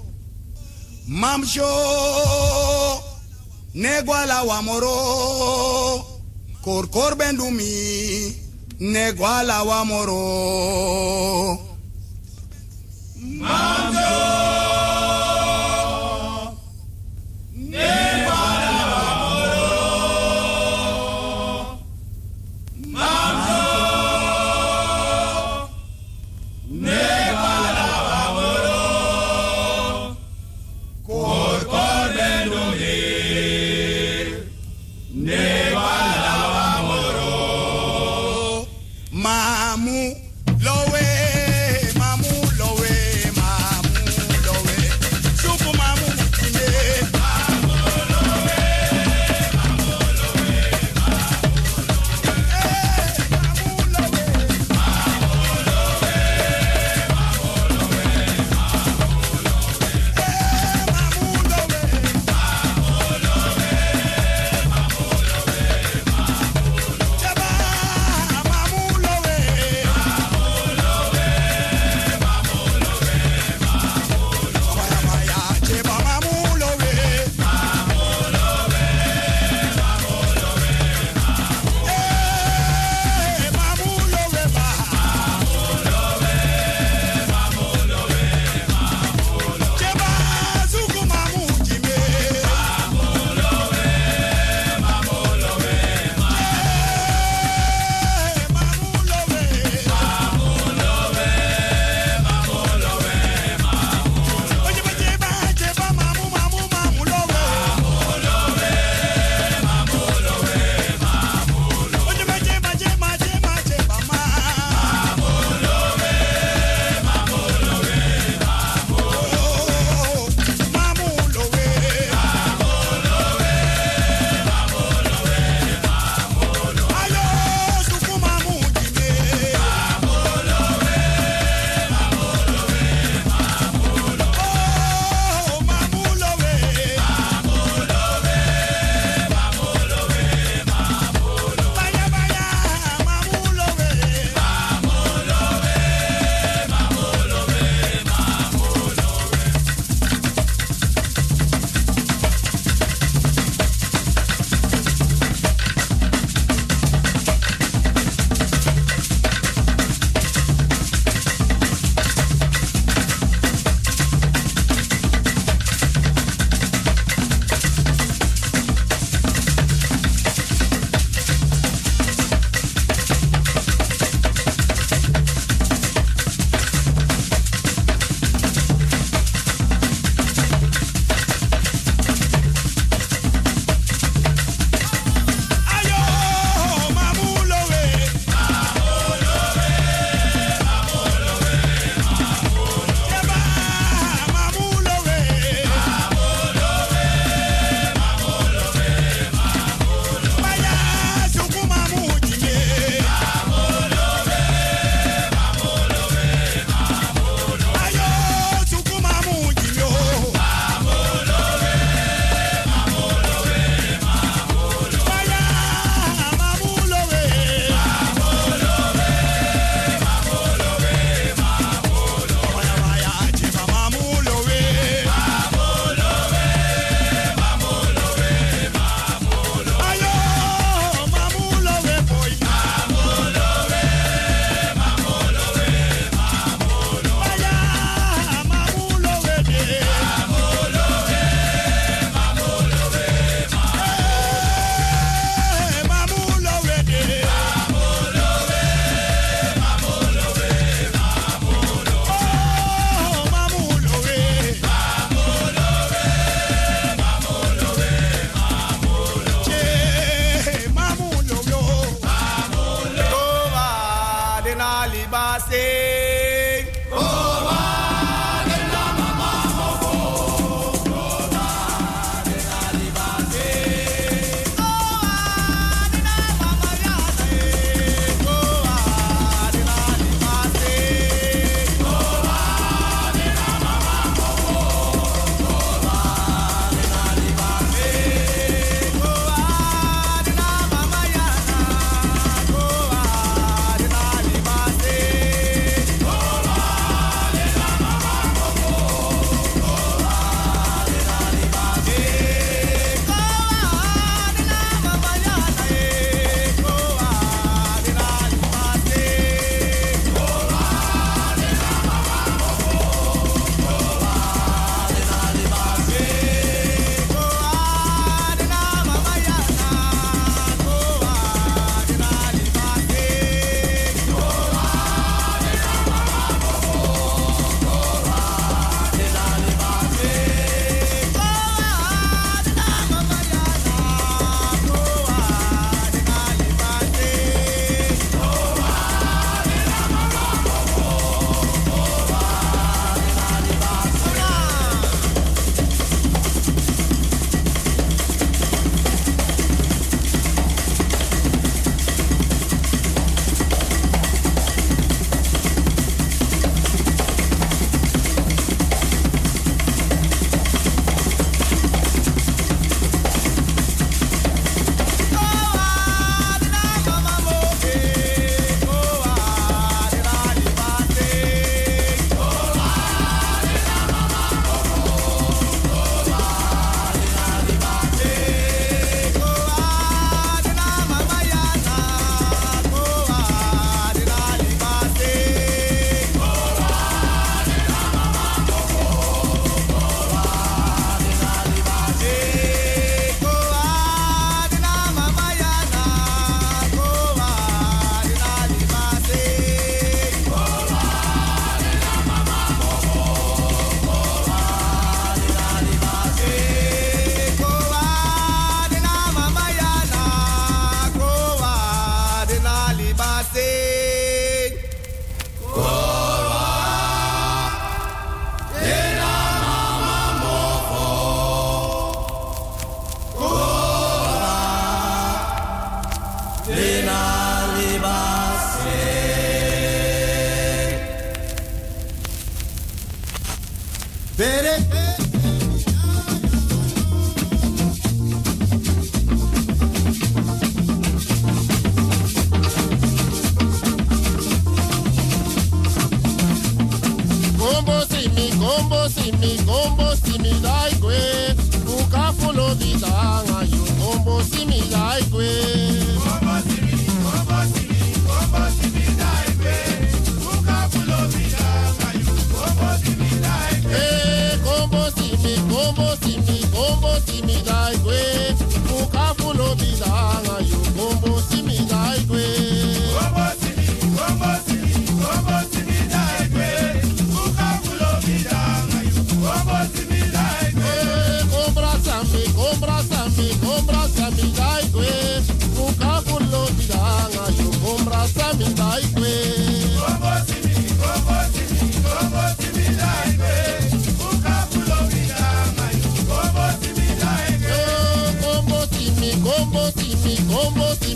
mamsho 1.07 1.71
negwa 3.73 4.25
la 4.25 4.43
wamoro 4.43 6.05
korkor 6.63 7.15
bendumi 7.15 8.35
negwa 8.79 9.43
Wa 9.43 9.63
wamoro 9.63 11.50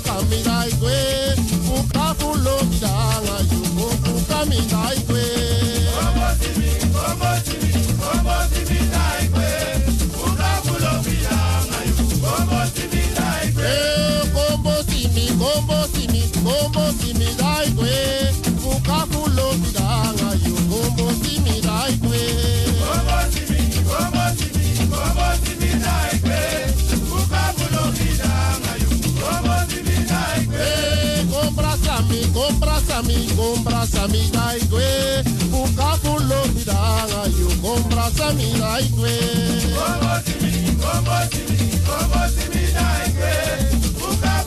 camina 0.00 0.66
y 0.68 0.72
güey. 0.76 1.39
amigo, 33.00 33.52
un 33.54 33.64
brazo 33.64 34.02
amiga 34.02 34.56
y 34.56 34.66
güey. 34.66 35.22
Buca 35.50 35.96
pulo 36.02 36.44
miranga 36.54 37.28
y 37.28 37.42
un 37.42 37.88
brazo 37.88 38.24
amiga 38.24 38.80
y 38.80 38.88
güey. 38.90 39.74
Como 39.74 40.12
si 40.24 40.32
como 40.76 41.16
si 41.30 41.40
como 41.88 42.20
si 42.28 42.42
mi 42.52 42.64
da 42.72 42.88
y 43.04 43.10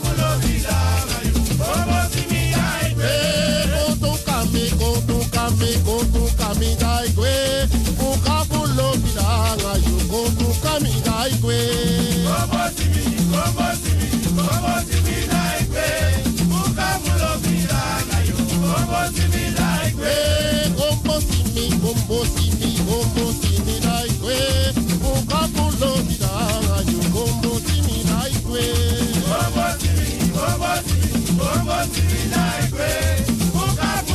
pulo 0.02 0.28
miranga 0.42 1.16
y 1.24 1.26
como 1.58 1.98
si 2.12 2.20
mi 2.30 2.42
da 2.50 2.68
y. 2.88 2.94
Go 3.74 3.84
tu 4.00 4.24
cami, 4.24 4.64
go 4.78 4.90
tu 5.06 5.18
cami, 5.30 5.70
go 5.84 5.96
tu 6.12 6.22
cami 6.36 6.70
da 6.76 7.03
Bọ́bọ́ 29.30 29.68
tí 29.80 29.88
mi, 29.96 30.08
bọ́bọ́ 31.38 31.80
tí 31.92 32.02
mi 32.10 32.20
láìpẹ́, 32.34 32.96
ó 33.60 33.64
ká 33.78 33.90
kú. 34.06 34.14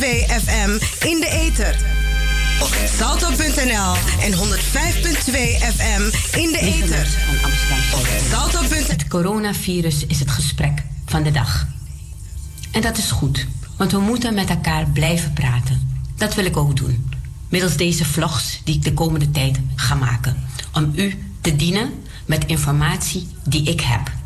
FM 0.00 0.78
in 1.06 1.20
de 1.20 1.28
ether. 1.30 1.76
Op 2.60 2.74
salto.nl 2.96 3.94
en 4.20 4.32
105.2 4.32 4.38
FM 5.74 6.02
in 6.38 6.52
de 6.52 6.58
ether. 6.60 7.06
Op 7.44 7.50
salto.nl. 8.30 8.86
Het 8.88 9.08
coronavirus 9.08 10.06
is 10.06 10.18
het 10.18 10.30
gesprek 10.30 10.82
van 11.06 11.22
de 11.22 11.30
dag. 11.30 11.66
En 12.70 12.80
dat 12.80 12.98
is 12.98 13.10
goed, 13.10 13.46
want 13.76 13.92
we 13.92 13.98
moeten 13.98 14.34
met 14.34 14.50
elkaar 14.50 14.86
blijven 14.86 15.32
praten. 15.32 16.02
Dat 16.16 16.34
wil 16.34 16.44
ik 16.44 16.56
ook 16.56 16.76
doen. 16.76 17.10
Middels 17.48 17.76
deze 17.76 18.04
vlogs 18.04 18.60
die 18.64 18.74
ik 18.74 18.82
de 18.82 18.94
komende 18.94 19.30
tijd 19.30 19.60
ga 19.74 19.94
maken. 19.94 20.44
Om 20.72 20.92
u 20.94 21.18
te 21.40 21.56
dienen 21.56 21.92
met 22.26 22.46
informatie 22.46 23.28
die 23.44 23.62
ik 23.62 23.80
heb. 23.80 24.21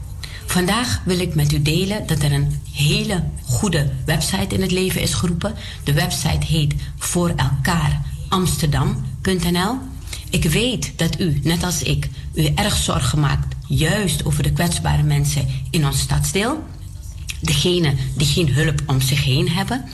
Vandaag 0.57 1.01
wil 1.05 1.19
ik 1.19 1.35
met 1.35 1.53
u 1.53 1.63
delen 1.63 2.07
dat 2.07 2.23
er 2.23 2.33
een 2.33 2.61
hele 2.73 3.25
goede 3.45 3.91
website 4.05 4.55
in 4.55 4.61
het 4.63 4.71
leven 4.71 5.01
is 5.01 5.15
geroepen. 5.15 5.55
De 5.85 5.93
website 5.93 6.47
heet 6.47 6.75
voor 6.99 7.29
elkaar 7.29 8.01
amsterdam.nl. 8.29 9.79
Ik 10.31 10.45
weet 10.45 10.93
dat 10.97 11.21
u, 11.21 11.41
net 11.43 11.63
als 11.63 11.83
ik, 11.83 12.09
u 12.35 12.45
erg 12.55 12.77
zorgen 12.77 13.21
maakt 13.21 13.55
juist 13.67 14.25
over 14.25 14.43
de 14.43 14.53
kwetsbare 14.53 15.03
mensen 15.03 15.47
in 15.71 15.87
ons 15.87 15.99
stadsdeel. 15.99 16.65
Degene 17.41 17.95
die 18.15 18.27
geen 18.27 18.53
hulp 18.53 18.83
om 18.87 19.01
zich 19.01 19.25
heen 19.25 19.49
hebben. 19.49 19.85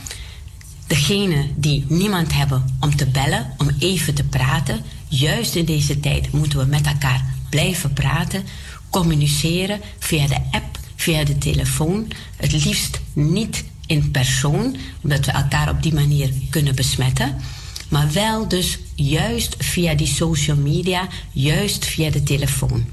Degene 0.87 1.47
die 1.55 1.85
niemand 1.87 2.33
hebben 2.33 2.77
om 2.79 2.95
te 2.95 3.07
bellen, 3.07 3.53
om 3.57 3.69
even 3.79 4.13
te 4.13 4.23
praten. 4.23 4.79
Juist 5.07 5.55
in 5.55 5.65
deze 5.65 5.99
tijd 5.99 6.31
moeten 6.31 6.59
we 6.59 6.65
met 6.65 6.85
elkaar 6.87 7.33
blijven 7.49 7.93
praten, 7.93 8.43
communiceren 8.93 9.81
via 9.99 10.27
de 10.27 10.39
app, 10.51 10.79
via 10.95 11.23
de 11.23 11.37
telefoon. 11.37 12.07
Het 12.35 12.65
liefst 12.65 13.01
niet 13.13 13.63
in 13.85 14.11
persoon, 14.11 14.75
omdat 15.03 15.25
we 15.25 15.31
elkaar 15.31 15.69
op 15.69 15.83
die 15.83 15.93
manier 15.93 16.33
kunnen 16.49 16.75
besmetten. 16.75 17.35
Maar 17.89 18.11
wel 18.11 18.47
dus 18.47 18.79
juist 18.95 19.55
via 19.59 19.95
die 19.95 20.07
social 20.07 20.57
media, 20.57 21.07
juist 21.31 21.85
via 21.85 22.09
de 22.09 22.23
telefoon. 22.23 22.85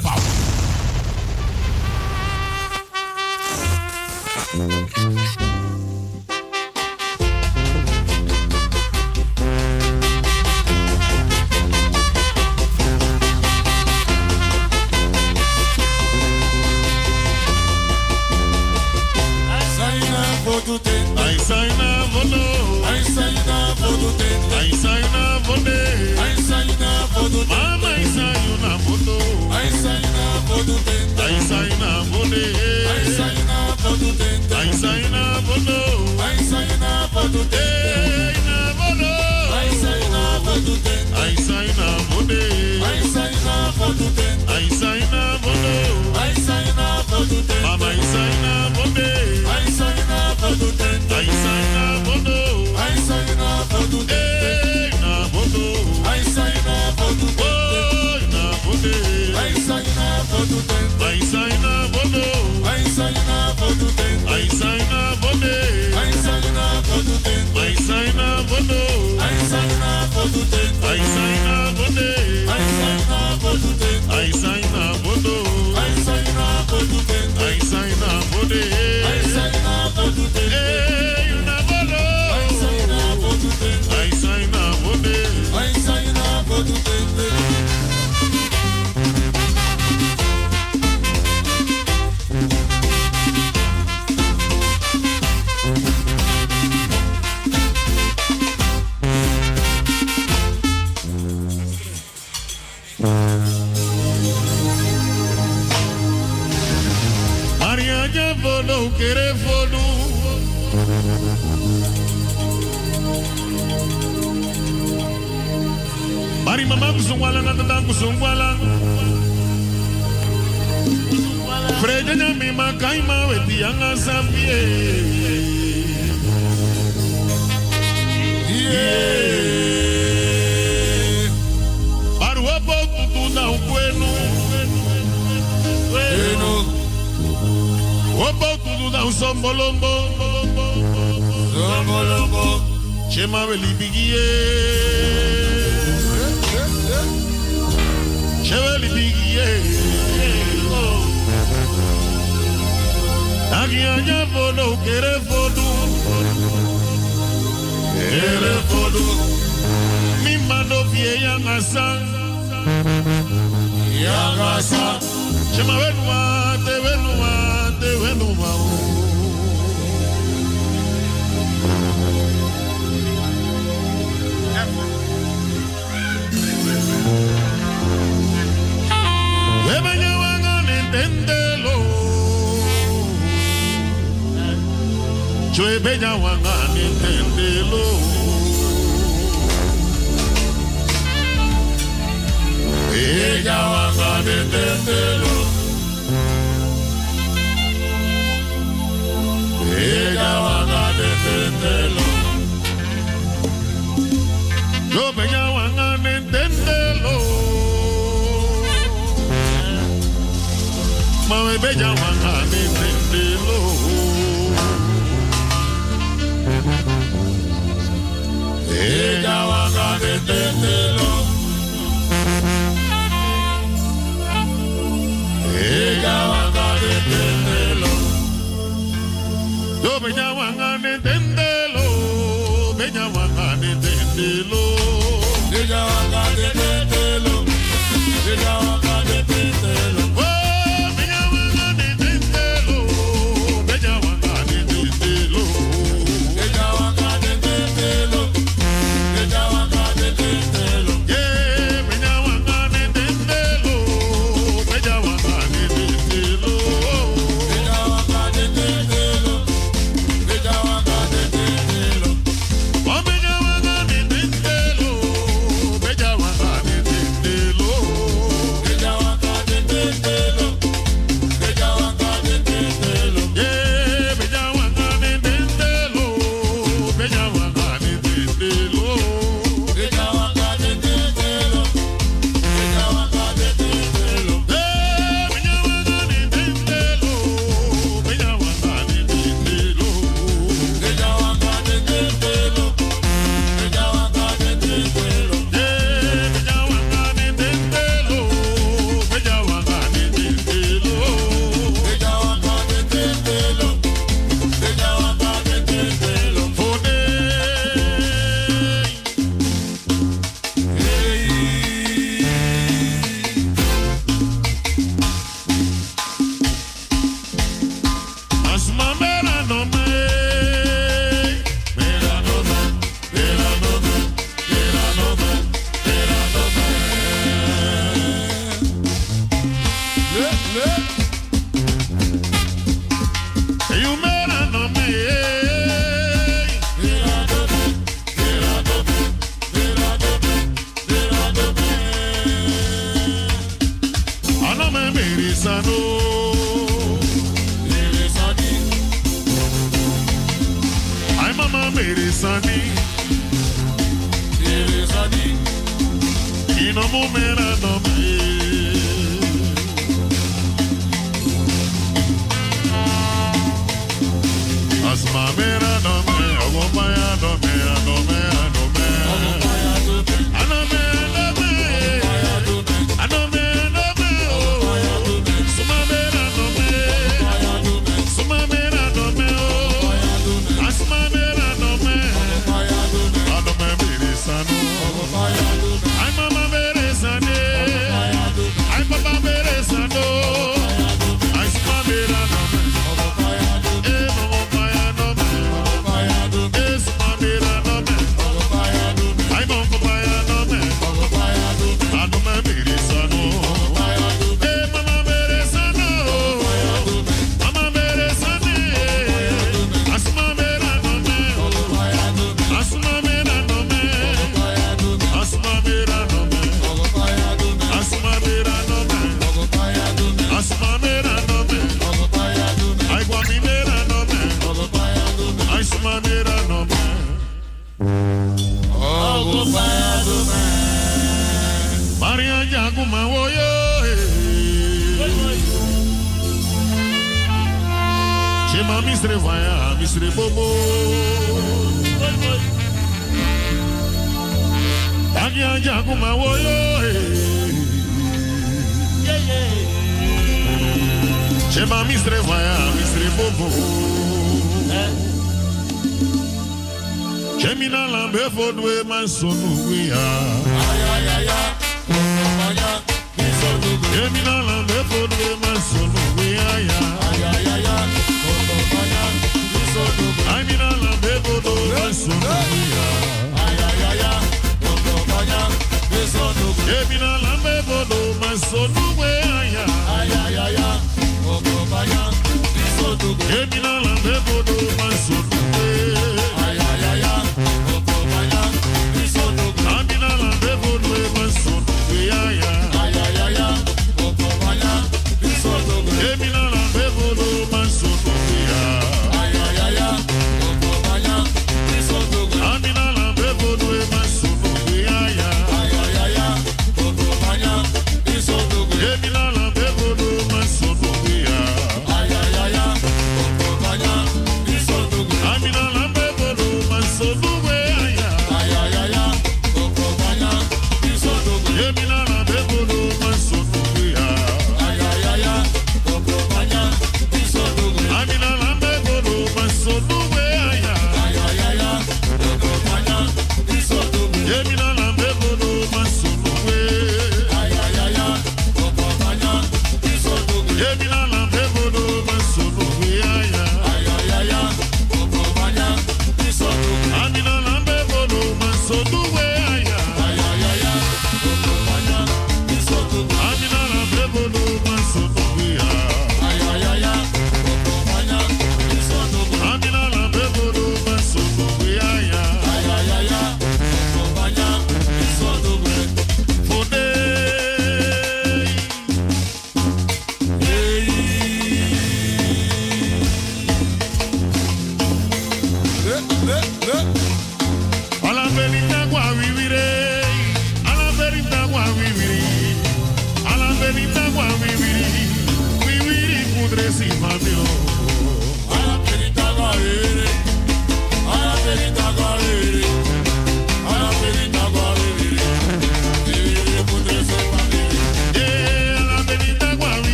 sign 32.29 33.49
up 33.49 33.79
for 33.79 33.95
the 33.97 34.13
I 34.55 34.69
sign 34.71 35.13
up 35.13 35.43
for 35.45 35.59
the 35.65 35.79
I 36.21 36.35
sign 36.37 36.83
up 36.83 37.09
for 37.09 37.27
the 37.27 37.39
I 44.51 44.67
sign 44.69 45.03
up 45.03 45.41
for 45.41 45.55
no. 45.55 46.13
I 46.15 46.33
sign 46.33 46.77
up 46.77 47.05
for 47.09 47.23
the 47.25 47.43
Mama 47.63 47.85
I 47.85 47.99
sign 47.99 48.45
up 48.45 48.77
for 48.77 48.89
the 48.89 49.45
I 49.47 49.65
sign 49.71 50.09
up 50.11 50.37
for 50.37 50.53
the 53.87 54.68
Hey, 80.49 81.08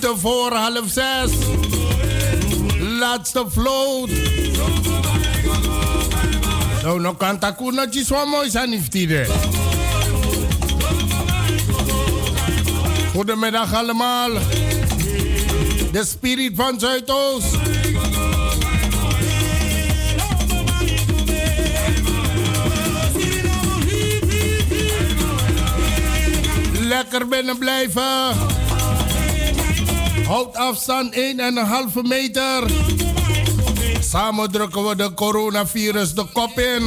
minuten 0.00 0.20
voor 0.20 0.52
half 0.52 0.90
zes. 0.90 1.30
Laatste 2.78 3.44
vloot. 3.48 4.10
Nou, 6.82 7.00
no 7.00 7.14
kanta 7.14 7.50
kuna 7.50 7.86
chiswa 7.90 8.24
mooi 8.24 8.50
zijn 8.50 8.72
iftide. 8.72 9.26
Goedemiddag 13.12 13.74
allemaal. 13.74 14.30
De 15.92 16.04
spirit 16.04 16.52
van 16.56 16.80
Zuidoost. 16.80 17.56
Lekker 26.80 27.28
binnen 27.28 27.58
blijven. 27.58 28.59
Houd 30.30 30.56
afstand 30.56 31.14
1,5 31.14 32.02
meter. 32.02 32.70
Samen 34.00 34.50
drukken 34.50 34.88
we 34.88 34.96
de 34.96 35.14
coronavirus 35.14 36.14
de 36.14 36.24
kop 36.32 36.58
in. 36.58 36.82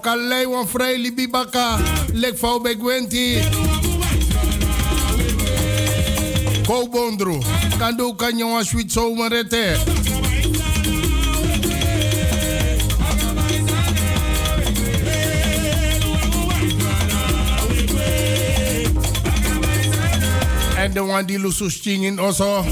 Kan 0.00 0.18
Leiwan 0.18 0.68
vrij 0.68 0.98
libibaka. 0.98 1.78
Lek 2.12 2.38
vouw 2.38 2.60
bij 2.60 2.74
Gwenti. 2.74 3.38
Kobondro. 6.66 7.42
Kan 7.78 7.96
do 7.96 8.14
kan 8.14 8.36
jongen 8.36 8.66
sweet 8.66 8.92
zomerette. 8.92 9.76
En 20.92 20.98
de 20.98 21.10
one 21.12 21.24
die 21.24 21.38
lusus 21.38 21.80
in 21.80 22.18
also. 22.18 22.64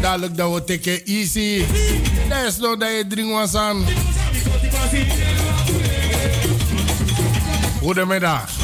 Dadelijk 0.00 0.36
dat 0.36 0.54
we 0.54 0.64
teken 0.64 1.04
easy. 1.04 1.64
Dat 2.28 2.46
is 2.46 2.56
nog 2.56 2.76
dat 2.76 2.88
je 2.88 3.04
drinkt 3.08 3.32
was 3.32 3.54
aan. 3.54 3.84
Goedemiddag. 7.80 8.59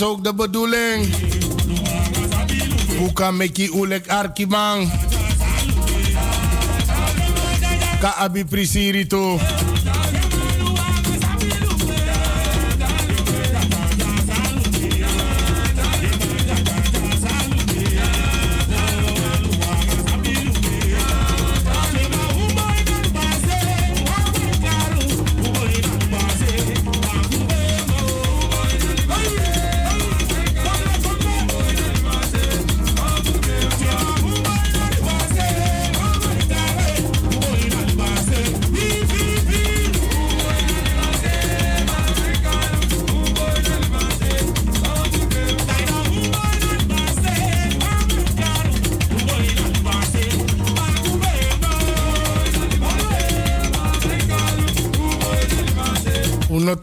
Is 0.00 0.04
ook 0.04 0.24
de 0.24 0.34
bedoeling. 0.34 1.14
Kan 3.12 3.36
Meki 3.36 3.70
Oelek 3.74 4.08
Arkimang? 4.08 4.90
Ka 8.00 8.14
Abi 8.14 8.44
Prisirito. 8.44 9.38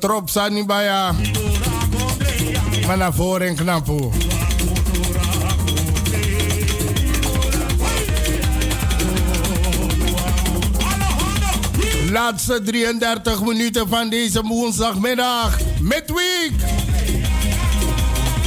Trop 0.05 0.29
sani 0.29 0.65
baya. 0.65 1.13
Maar 2.87 2.97
naar 2.97 3.13
voren 3.13 3.47
en. 3.47 4.11
Laatste 12.11 12.61
33 12.61 13.41
minuten 13.41 13.87
van 13.87 14.09
deze 14.09 14.41
woensdagmiddag. 14.41 15.57
Midweek. 15.79 16.53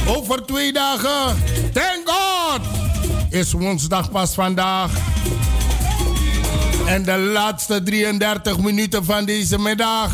Over 0.07 0.45
twee 0.45 0.73
dagen. 0.73 1.43
Thank 1.73 2.01
God. 2.05 2.61
Is 3.29 3.51
woensdag 3.51 4.11
pas 4.11 4.33
vandaag. 4.33 4.91
En 6.85 7.03
de 7.03 7.17
laatste 7.17 7.83
33 7.83 8.59
minuten 8.59 9.05
van 9.05 9.25
deze 9.25 9.59
middag. 9.59 10.11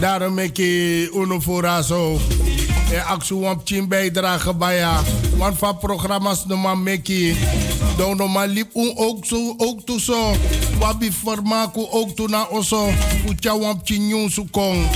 Daarom 0.00 0.38
ik 0.38 0.58
uno 0.58 1.40
voor 1.40 1.82
zo. 1.84 2.18
En 2.92 3.04
actie 3.04 3.36
op 3.36 3.60
chin 3.64 3.88
bijdrage 3.88 4.54
bij 4.54 4.76
ja. 4.76 5.02
Want 5.36 5.58
van 5.58 5.78
programma's 5.78 6.44
no 6.46 6.56
man 6.56 6.82
meki. 6.82 7.36
Don 7.96 8.16
no 8.16 8.28
man 8.28 8.48
liep 8.48 8.74
un 8.74 8.92
ook 8.96 9.24
zo 9.24 9.54
ook 9.56 9.80
toe 9.84 10.00
zo. 10.00 10.36
Wabi 10.78 11.12
vermaku 11.12 11.86
ook 11.90 12.16
toe 12.16 12.28
na 12.28 12.46
oso. 12.50 12.88
Ucha 13.28 13.58
wamp 13.58 13.80
chin 13.84 14.06
nyun 14.06 14.30
su 14.30 14.46
kong. 14.50 14.86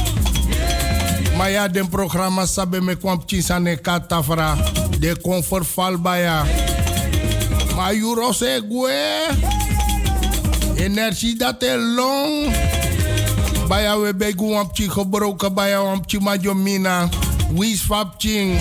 Maar 1.36 1.50
ja, 1.50 1.68
den 1.68 1.88
programma 1.88 2.46
sabe 2.46 2.80
me 2.80 2.96
kwam 2.96 3.22
chin 3.26 3.42
sane 3.42 3.76
katafra. 3.76 4.56
De 4.98 5.20
comfort 5.20 5.66
val 5.66 5.98
bij 5.98 6.20
ja. 6.20 6.46
Maar 7.76 7.94
juro 7.94 8.32
se 8.32 8.62
gue. 8.68 9.28
Energie 10.74 11.36
dat 11.36 11.62
is 11.62 11.76
long. 11.96 12.52
Baya 13.70 13.94
we 13.98 14.12
begu 14.12 14.50
wampchi 14.50 14.88
gebroken 14.88 15.54
baya 15.54 15.80
wampchi 15.82 16.18
majomina. 16.18 17.08
Wies 17.54 17.82
fapching. 17.82 18.58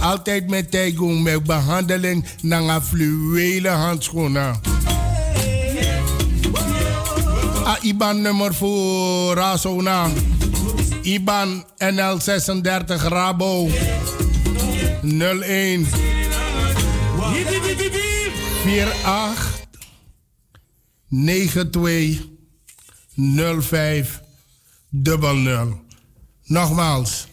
altijd 0.00 0.48
met 0.48 0.70
tijgoen 0.70 1.22
met 1.22 1.44
behandeling 1.44 2.24
naar 2.42 2.80
fluwelen 2.80 3.72
handschoenen. 3.72 4.60
A 7.66 7.78
IBAN 7.80 8.22
nummer 8.22 8.54
voor 8.54 9.34
Rasona. 9.34 10.08
IBAN 11.02 11.64
NL36 11.84 13.08
Rabo 13.08 13.68
01 15.02 15.86
48 19.04 19.64
92 21.08 22.20
05 23.60 24.24
00. 24.90 25.80
Nogmaals. 26.44 27.26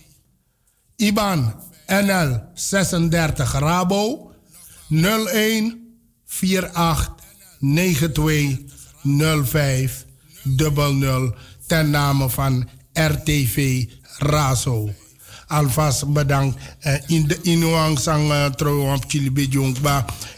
IBAN 0.95 1.55
NL 1.87 2.41
36 2.53 3.53
Rabo 3.59 4.31
01 4.89 5.77
48 6.25 7.11
92 7.59 8.57
05 9.45 10.05
00 10.57 11.35
ten 11.67 11.89
name 11.89 12.29
van 12.29 12.69
RTV 12.93 13.85
Razo. 14.17 14.89
Alvast 15.47 16.13
bedankt 16.13 16.57
uh, 16.83 16.93
in 17.07 17.27
de 17.27 17.39
inuang 17.41 17.99
sang 17.99 18.31
uh, 18.31 18.45
trouwens 18.45 19.05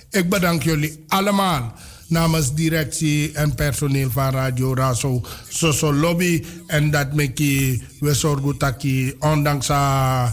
Ik 0.09 0.29
bedank 0.29 0.63
jullie 0.63 1.03
allemaal 1.07 1.73
namens 2.07 2.53
directie 2.53 3.31
en 3.33 3.55
personeel 3.55 4.11
van 4.11 4.31
Radio 4.31 4.73
Razo. 4.73 5.21
Soso 5.49 5.93
lobby 5.93 6.45
en 6.67 6.91
dat 6.91 7.13
meki 7.13 7.83
we 7.99 8.13
zorgen 8.13 8.57
dat 8.57 8.85
ondanks 9.19 9.69
uh, 9.69 10.31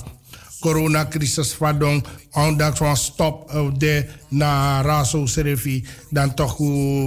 coronacrisis 0.63 1.55
vadong 1.55 2.05
ondanks 2.33 2.79
van 2.79 2.97
stop 2.97 3.51
de 3.79 4.07
na 4.29 4.81
raso 4.81 5.27
serefi 5.27 5.85
dan 6.11 6.35
toch 6.35 6.59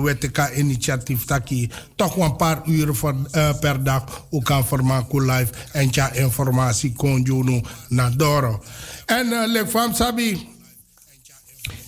wetka 0.03 0.51
initiatief 0.51 1.25
taki 1.25 1.69
toch 1.95 2.17
een 2.17 2.35
paar 2.35 2.61
uur 2.65 2.95
voor, 2.95 3.15
uh, 3.31 3.49
per 3.59 3.83
dag 3.83 4.25
u 4.31 4.39
kan 4.41 4.65
vermaken 4.65 5.25
live 5.25 5.51
en 5.71 5.87
ja 5.91 6.11
informatie 6.13 6.93
kon 6.93 7.21
juno 7.21 7.61
na 7.89 8.09
doro 8.09 8.63
en 9.05 9.27
uh, 9.27 9.47
le 9.47 9.67
fam 9.67 9.93
sabi 9.93 10.54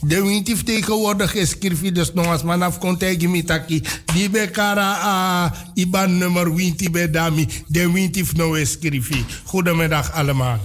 de 0.02 0.22
wintif 0.24 0.64
tegenwoordig 0.64 1.34
is 1.34 1.60
dus 1.92 2.14
nog 2.14 2.28
als 2.28 2.44
man 2.44 2.62
afkomt 2.62 3.00
tegen 3.00 3.32
me 3.32 3.44
taki. 3.44 3.84
Die 4.14 4.30
be 4.30 4.50
kara 4.52 4.94
a 5.04 5.54
iban 5.74 6.18
nummer 6.18 6.56
winti 6.56 6.90
be 6.90 7.10
dami. 7.10 7.48
De 7.68 7.92
wintif 7.92 8.36
no 8.36 8.54
is 8.54 8.78
goedemiddag 9.44 10.12
allemaal 10.12 10.60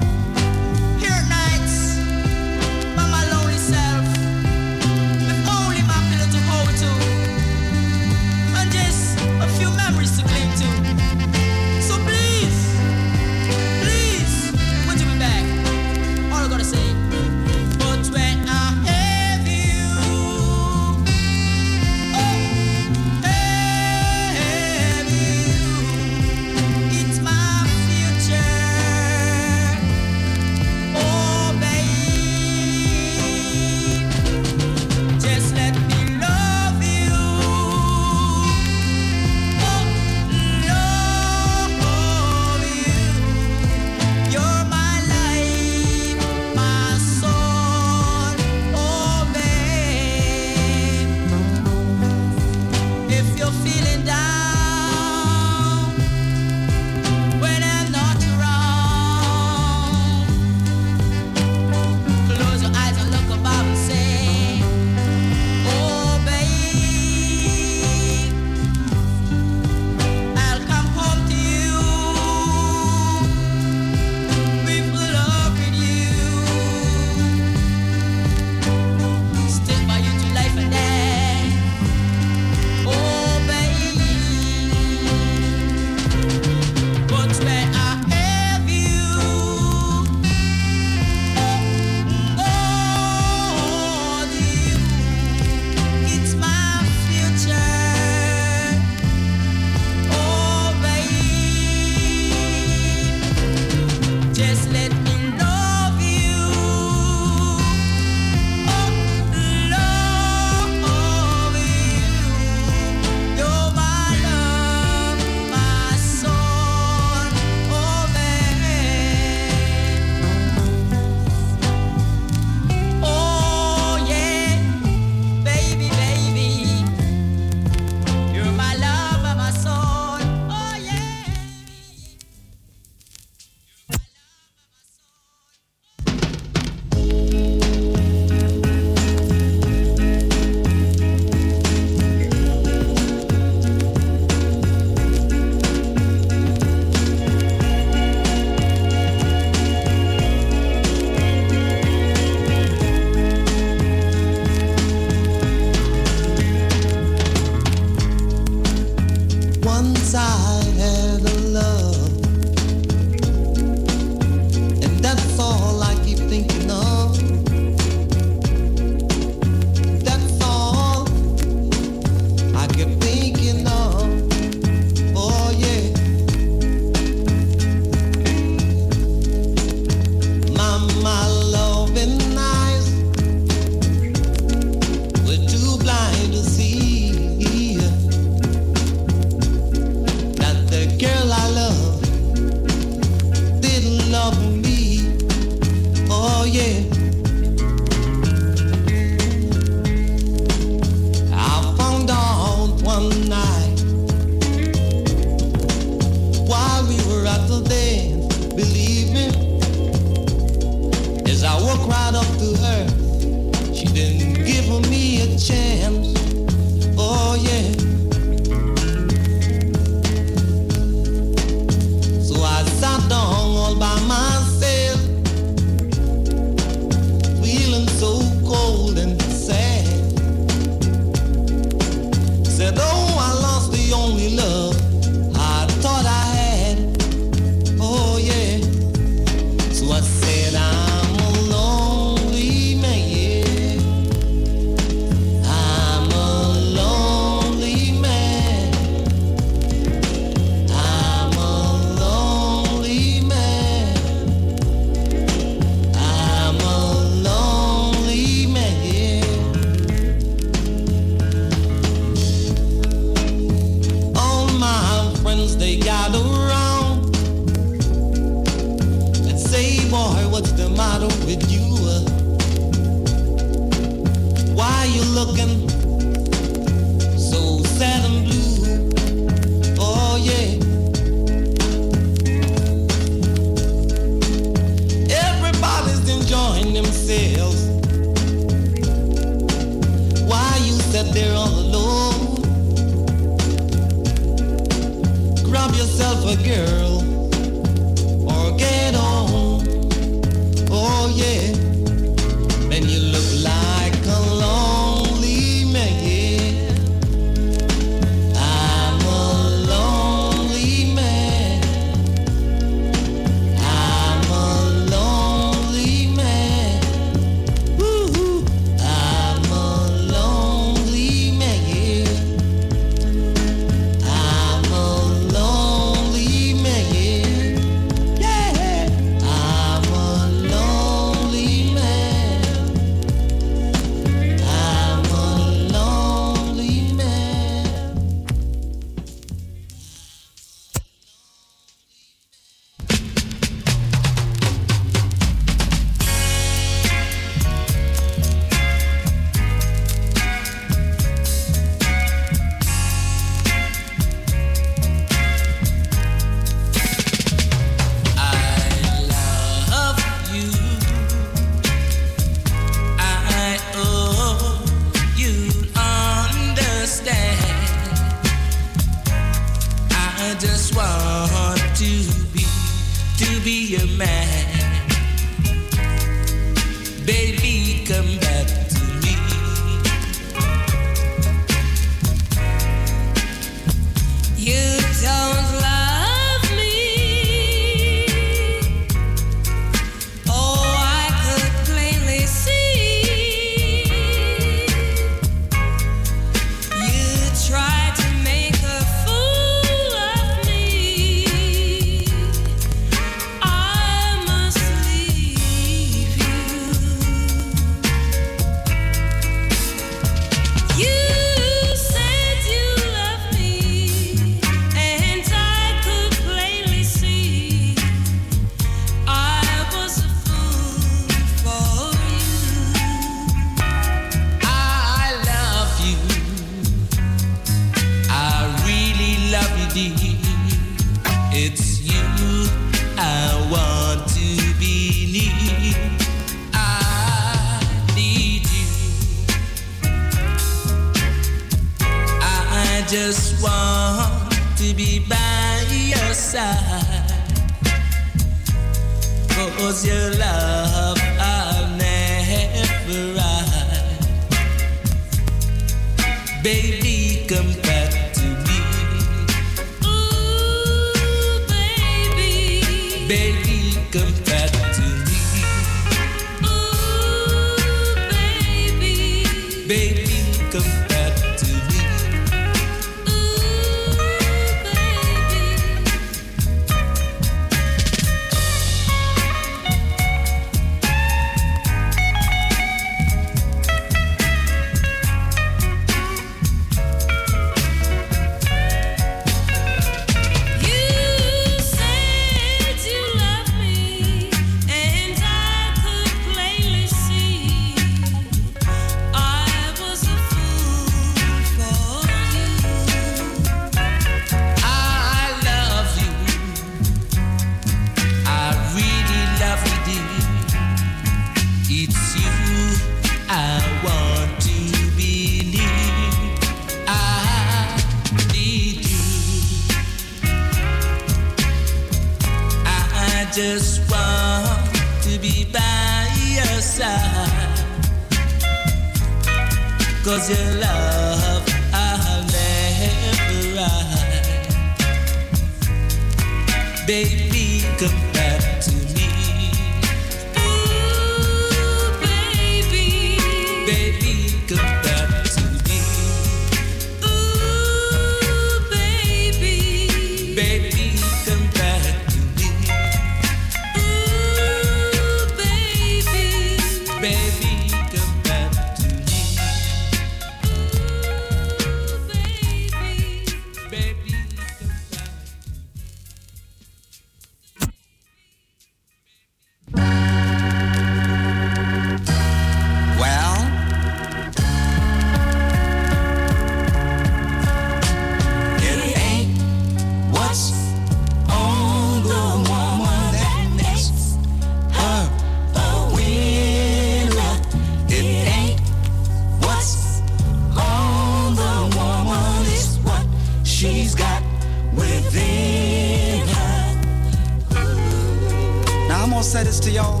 I'm 599.04 599.10
gonna 599.10 599.22
say 599.22 599.44
this 599.44 599.60
to 599.60 599.70
y'all. 599.70 600.00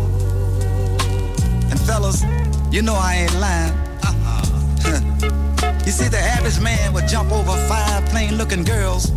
And 1.70 1.78
fellas, 1.80 2.24
you 2.72 2.80
know 2.80 2.94
I 2.94 3.16
ain't 3.16 3.38
lying. 3.38 3.74
Uh-uh. 4.02 5.82
you 5.84 5.92
see, 5.92 6.08
the 6.08 6.16
average 6.18 6.58
man 6.58 6.94
would 6.94 7.06
jump 7.06 7.30
over 7.30 7.52
five 7.68 8.02
plain 8.06 8.38
looking 8.38 8.64
girls 8.64 9.12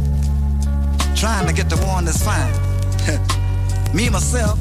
trying 1.16 1.48
to 1.48 1.54
get 1.54 1.70
the 1.70 1.78
one 1.88 2.04
that's 2.04 2.22
fine. 2.22 2.52
Me, 3.96 4.10
myself, 4.10 4.60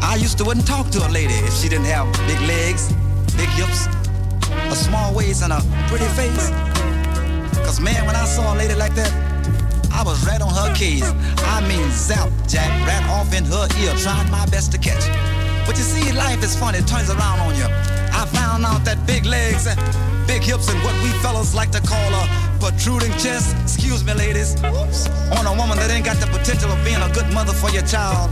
I 0.00 0.16
used 0.18 0.38
to 0.38 0.44
wouldn't 0.44 0.66
talk 0.66 0.88
to 0.92 1.06
a 1.06 1.10
lady 1.10 1.34
if 1.44 1.52
she 1.52 1.68
didn't 1.68 1.84
have 1.84 2.10
big 2.26 2.40
legs, 2.48 2.90
big 3.36 3.50
hips, 3.50 3.88
a 4.72 4.74
small 4.74 5.14
waist, 5.14 5.42
and 5.42 5.52
a 5.52 5.60
pretty 5.88 6.08
face. 6.16 6.48
Cause 7.58 7.78
man, 7.78 8.06
when 8.06 8.16
I 8.16 8.24
saw 8.24 8.54
a 8.54 8.56
lady 8.56 8.74
like 8.74 8.94
that, 8.94 9.27
I 9.98 10.02
was 10.04 10.24
right 10.24 10.40
on 10.40 10.54
her 10.54 10.72
keys. 10.76 11.02
I 11.42 11.58
mean, 11.66 11.90
zap, 11.90 12.30
jack, 12.46 12.70
right 12.86 13.02
off 13.10 13.34
in 13.34 13.44
her 13.46 13.66
ear, 13.82 13.92
trying 13.98 14.30
my 14.30 14.46
best 14.46 14.70
to 14.70 14.78
catch. 14.78 15.02
But 15.66 15.76
you 15.76 15.82
see, 15.82 16.12
life 16.12 16.40
is 16.44 16.54
funny, 16.54 16.78
it 16.78 16.86
turns 16.86 17.10
around 17.10 17.40
on 17.40 17.56
you. 17.58 17.66
I 18.14 18.22
found 18.30 18.64
out 18.64 18.84
that 18.84 19.04
big 19.08 19.26
legs, 19.26 19.66
big 20.30 20.42
hips, 20.46 20.70
and 20.70 20.78
what 20.86 20.94
we 21.02 21.10
fellas 21.18 21.52
like 21.52 21.72
to 21.72 21.82
call 21.82 22.14
a 22.14 22.24
protruding 22.60 23.10
chest, 23.18 23.56
excuse 23.60 24.04
me, 24.04 24.14
ladies, 24.14 24.54
on 25.34 25.44
a 25.50 25.54
woman 25.58 25.76
that 25.82 25.90
ain't 25.90 26.06
got 26.06 26.22
the 26.22 26.30
potential 26.30 26.70
of 26.70 26.78
being 26.84 27.02
a 27.02 27.10
good 27.10 27.26
mother 27.34 27.52
for 27.52 27.68
your 27.70 27.82
child, 27.82 28.30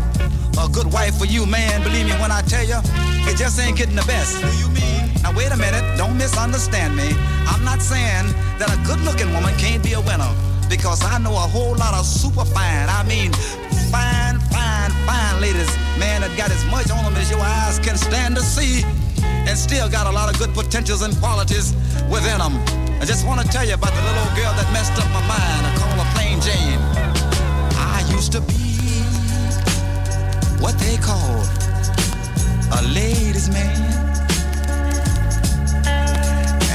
a 0.63 0.69
good 0.71 0.87
wife 0.93 1.19
for 1.19 1.27
you, 1.27 1.47
man. 1.47 1.83
Believe 1.83 2.07
me 2.07 2.15
when 2.23 2.31
I 2.31 2.43
tell 2.43 2.63
you, 2.63 2.79
it 3.27 3.37
just 3.37 3.59
ain't 3.59 3.77
getting 3.77 3.97
the 3.97 4.07
best. 4.07 4.39
Do 4.39 4.47
you 4.63 4.71
mean? 4.71 5.11
Now 5.27 5.35
wait 5.35 5.51
a 5.51 5.59
minute, 5.59 5.83
don't 5.99 6.17
misunderstand 6.17 6.95
me. 6.95 7.11
I'm 7.51 7.65
not 7.67 7.83
saying 7.83 8.31
that 8.63 8.71
a 8.71 8.79
good-looking 8.87 9.35
woman 9.35 9.51
can't 9.59 9.83
be 9.83 9.95
a 9.95 10.01
winner, 10.01 10.31
because 10.69 11.05
I 11.05 11.19
know 11.19 11.33
a 11.33 11.47
whole 11.55 11.77
lot 11.77 11.95
of 11.95 12.05
super 12.05 12.45
fine. 12.45 12.89
I 12.89 13.03
mean, 13.05 13.33
fine, 13.91 14.39
fine, 14.51 14.91
fine 15.07 15.41
ladies, 15.41 15.71
man, 15.99 16.21
that 16.23 16.35
got 16.37 16.51
as 16.51 16.65
much 16.67 16.91
on 16.91 17.05
them 17.05 17.15
as 17.17 17.31
your 17.31 17.41
eyes 17.41 17.79
can 17.79 17.97
stand 17.97 18.37
to 18.37 18.43
see, 18.43 18.85
and 19.23 19.57
still 19.57 19.89
got 19.89 20.07
a 20.07 20.11
lot 20.11 20.33
of 20.33 20.39
good 20.39 20.53
potentials 20.55 21.03
and 21.03 21.17
qualities 21.19 21.75
within 22.11 22.39
them. 22.39 22.55
I 23.01 23.05
just 23.05 23.27
want 23.27 23.41
to 23.41 23.49
tell 23.49 23.65
you 23.65 23.75
about 23.75 23.93
the 23.93 24.03
little 24.03 24.31
girl 24.35 24.53
that 24.57 24.69
messed 24.73 24.97
up 24.99 25.09
my 25.13 25.21
mind. 25.29 25.63
I 25.67 25.73
call 25.79 25.95
her 26.01 26.09
Plain 26.15 26.41
Jane. 26.41 26.81
I 27.77 28.01
used 28.11 28.33
to 28.33 28.41
be 28.41 28.65
what 30.61 30.79
they 30.79 30.97
call 30.97 31.45
a 32.73 32.83
ladies' 32.95 33.51
man. 33.51 33.77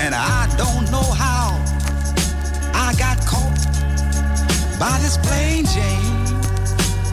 And 0.03 0.15
I 0.15 0.47
don't 0.57 0.89
know 0.91 1.07
how 1.13 1.40
by 4.81 4.97
this 4.97 5.15
Plain 5.17 5.63
Jane. 5.65 6.25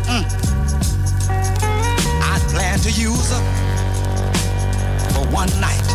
Mm. 0.08 0.24
I 2.22 2.38
plan 2.48 2.78
to 2.78 2.90
use 2.90 3.30
her 3.30 3.42
for 5.12 5.26
one 5.28 5.50
night. 5.60 5.88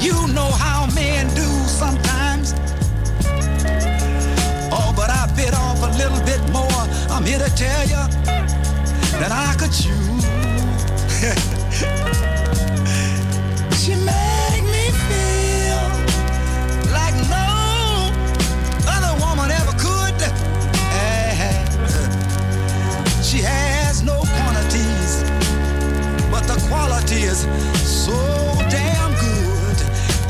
You 0.00 0.14
know 0.32 0.50
how 0.50 0.86
men 0.94 1.28
do 1.34 1.48
sometimes. 1.68 2.54
Oh, 4.72 4.90
but 4.96 5.10
I 5.10 5.30
bit 5.36 5.52
off 5.52 5.82
a 5.82 5.90
little 5.98 6.24
bit 6.24 6.40
more. 6.50 6.82
I'm 7.10 7.26
here 7.26 7.40
to 7.40 7.54
tell 7.54 7.82
you 7.82 8.02
that 9.20 9.30
I 9.30 9.54
could 9.58 9.72
chew. 9.72 11.56
so 28.10 28.16
damn 28.70 29.12
good. 29.24 29.78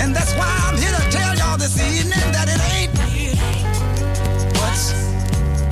And 0.01 0.15
that's 0.15 0.33
why 0.35 0.49
I'm 0.67 0.77
here 0.77 0.95
to 0.99 1.05
tell 1.11 1.35
y'all 1.37 1.59
this 1.59 1.77
evening 1.81 2.33
that 2.33 2.49
it 2.55 2.61
ain't 2.75 2.93
what's 4.59 4.93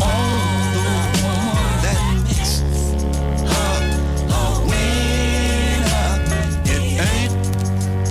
on 0.03 0.73
the 0.77 0.89
woman 1.23 1.75
that 1.85 1.99
makes 2.25 2.55
her 3.53 3.77
a 4.31 4.45
winner. 4.69 6.09
It 6.75 6.83
ain't 7.13 7.33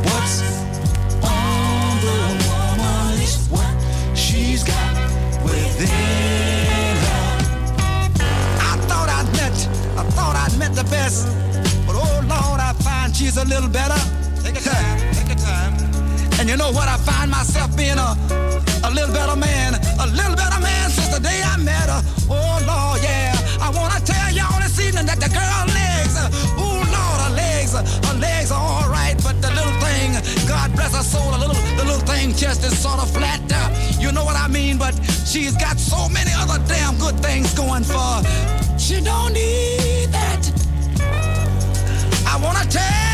what's 0.06 0.36
on 1.24 1.94
the 2.06 2.18
woman, 2.48 3.22
it's 3.22 3.38
what 3.50 3.74
she's 4.16 4.64
got 4.64 4.94
within 5.44 6.96
her. 7.06 7.26
I 8.70 8.74
thought 8.90 9.10
I'd 9.18 9.30
met, 9.40 9.58
I 9.98 10.04
thought 10.16 10.36
I'd 10.36 10.56
met 10.60 10.74
the 10.76 10.84
best, 10.86 11.28
oh 11.28 11.37
She's 13.18 13.36
a 13.38 13.46
little 13.46 13.68
better. 13.68 13.98
Take 14.46 14.62
your 14.62 14.72
time, 14.72 15.00
take 15.12 15.26
your 15.26 15.42
time. 15.42 15.74
And 16.38 16.48
you 16.48 16.56
know 16.56 16.70
what? 16.70 16.88
I 16.88 16.98
find 16.98 17.32
myself 17.32 17.76
being 17.76 17.98
a, 17.98 18.14
a 18.86 18.94
little 18.94 19.10
better 19.10 19.36
man, 19.36 19.74
a 19.74 20.06
little 20.06 20.38
better 20.38 20.62
man 20.62 20.92
since 20.92 21.10
the 21.10 21.20
day 21.20 21.42
I 21.42 21.58
met 21.58 21.90
her. 21.90 21.98
Oh 22.30 22.62
Lord, 22.62 23.02
yeah. 23.02 23.34
I 23.58 23.74
wanna 23.74 24.06
tell 24.06 24.30
y'all 24.30 24.62
this 24.62 24.78
evening 24.78 25.08
that 25.10 25.18
the 25.18 25.34
girl 25.34 25.66
legs, 25.74 26.14
uh, 26.14 26.30
oh 26.62 26.78
Lord, 26.78 27.18
her 27.26 27.34
legs, 27.34 27.74
uh, 27.74 27.82
her 28.06 28.20
legs 28.22 28.52
are 28.52 28.62
all 28.62 28.88
right, 28.88 29.18
but 29.26 29.42
the 29.42 29.50
little 29.50 29.74
thing, 29.82 30.14
God 30.46 30.70
bless 30.78 30.94
her 30.94 31.02
soul, 31.02 31.32
the 31.32 31.42
little, 31.42 31.58
the 31.74 31.86
little 31.90 32.06
thing 32.06 32.36
just 32.38 32.62
is 32.62 32.78
sort 32.78 33.02
of 33.02 33.10
flat. 33.10 33.42
Uh, 33.50 33.74
you 33.98 34.12
know 34.12 34.26
what 34.26 34.36
I 34.36 34.48
mean? 34.48 34.78
But 34.78 34.94
she's 35.26 35.58
got 35.58 35.80
so 35.80 36.08
many 36.10 36.30
other 36.38 36.62
damn 36.70 36.94
good 37.00 37.18
things 37.26 37.52
going 37.56 37.84
for 37.84 37.98
her. 37.98 38.78
She 38.78 39.02
don't 39.02 39.34
need 39.34 40.14
that. 40.14 40.46
I 42.30 42.38
wanna 42.38 42.64
tell 42.70 43.07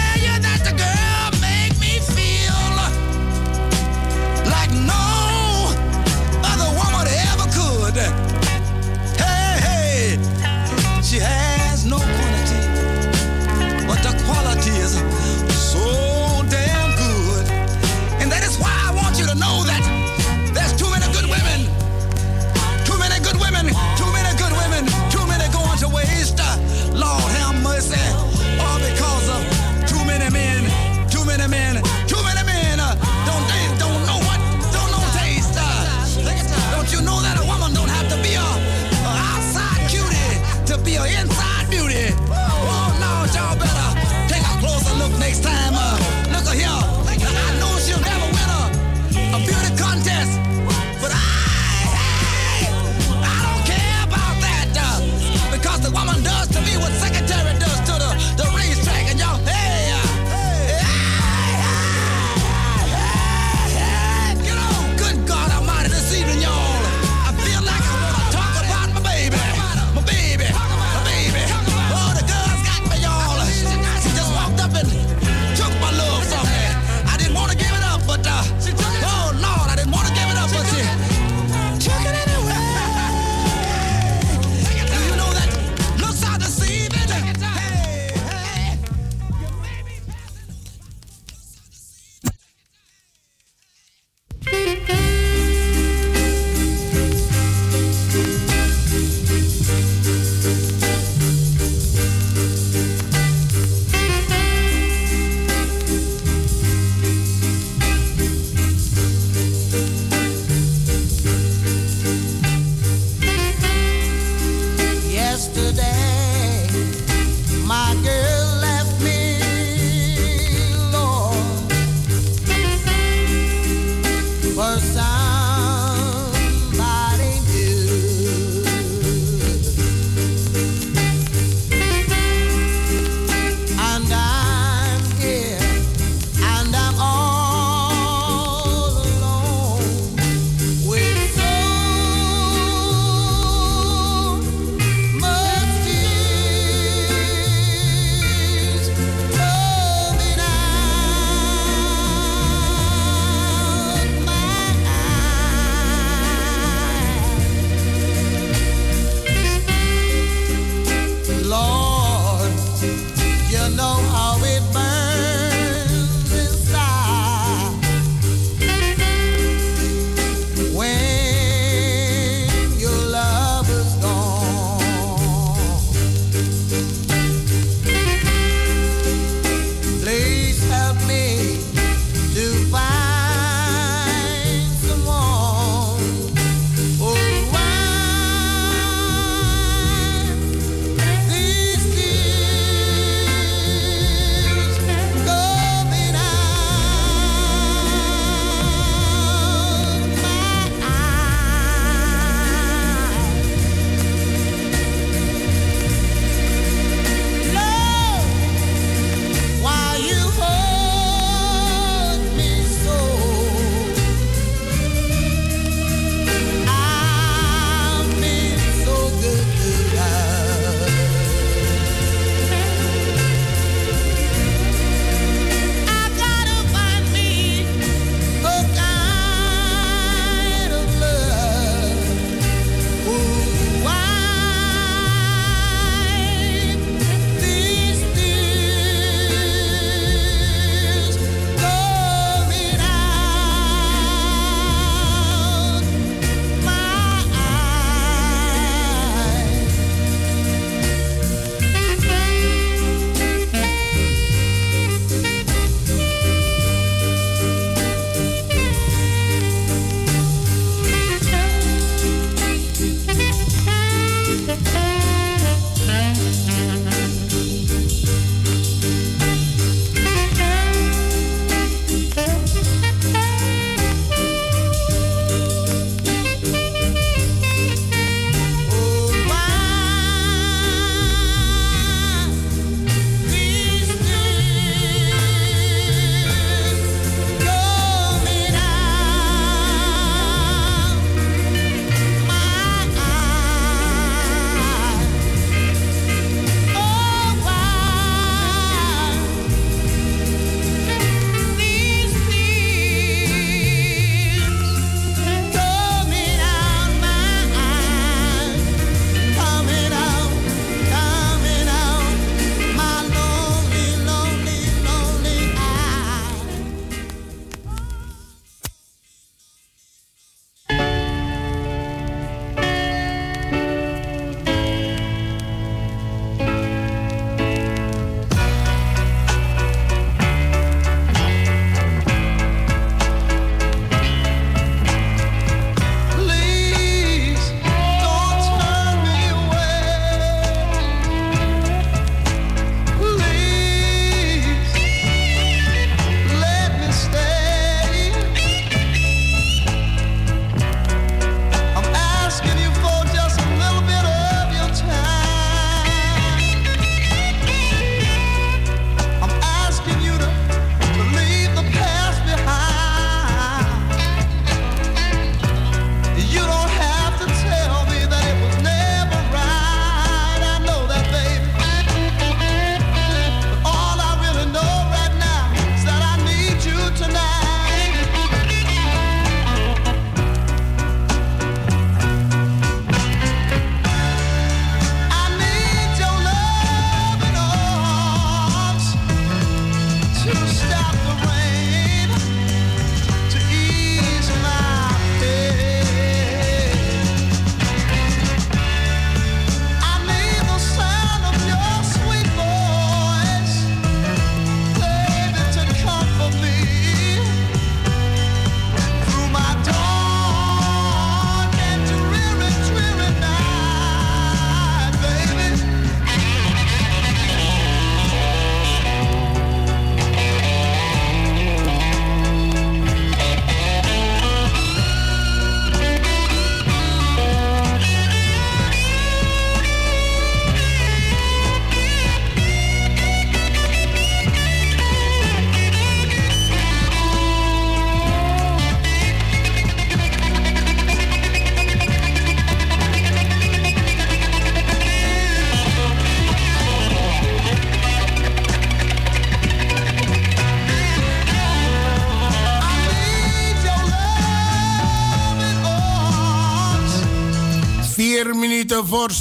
voor. 458.85 459.11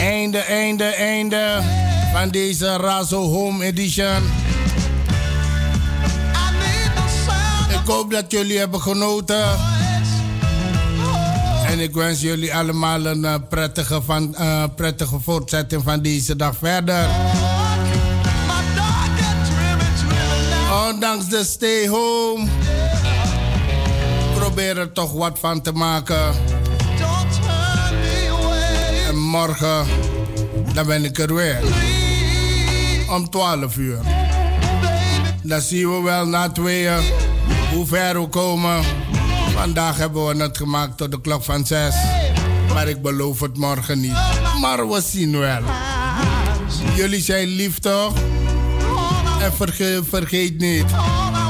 Einde, 0.00 0.38
einde, 0.38 0.84
einde 0.84 1.62
van 2.12 2.28
deze 2.28 2.76
Razo 2.76 3.28
Home 3.28 3.64
Edition. 3.64 4.22
Ik 7.68 7.86
hoop 7.86 8.10
dat 8.10 8.24
jullie 8.32 8.58
hebben 8.58 8.80
genoten. 8.80 9.44
En 11.66 11.80
ik 11.80 11.94
wens 11.94 12.20
jullie 12.20 12.54
allemaal 12.54 13.06
een 13.06 13.24
eh, 13.24 13.34
prettige, 13.48 14.02
van, 14.02 14.34
eh, 14.34 14.64
prettige 14.76 15.20
voortzetting 15.20 15.82
van 15.82 16.02
deze 16.02 16.36
dag 16.36 16.56
verder. 16.56 17.08
Ondanks 20.88 21.28
de 21.28 21.44
stay 21.44 21.88
home. 21.88 22.48
Probeer 24.34 24.78
er 24.78 24.92
toch 24.92 25.12
wat 25.12 25.38
van 25.38 25.62
te 25.62 25.72
maken. 25.72 26.49
En 29.30 29.36
morgen, 29.36 29.86
dan 30.74 30.86
ben 30.86 31.04
ik 31.04 31.18
er 31.18 31.34
weer. 31.34 31.60
Om 33.10 33.30
12 33.30 33.76
uur. 33.76 33.98
Dan 35.42 35.60
zien 35.60 35.94
we 35.94 36.02
wel 36.02 36.26
na 36.26 36.48
tweeën 36.48 37.00
hoe 37.72 37.86
ver 37.86 38.20
we 38.20 38.28
komen. 38.28 38.84
Vandaag 39.54 39.96
hebben 39.96 40.26
we 40.26 40.42
het 40.42 40.56
gemaakt 40.56 40.96
tot 40.96 41.10
de 41.10 41.20
klok 41.20 41.44
van 41.44 41.66
6. 41.66 41.94
Maar 42.72 42.88
ik 42.88 43.02
beloof 43.02 43.40
het 43.40 43.56
morgen 43.56 44.00
niet. 44.00 44.18
Maar 44.60 44.88
we 44.88 45.00
zien 45.00 45.38
wel. 45.38 45.62
Jullie 46.94 47.22
zijn 47.22 47.48
lief 47.48 47.78
toch? 47.78 48.12
En 49.40 49.52
vergeet 50.04 50.58
niet 50.58 50.86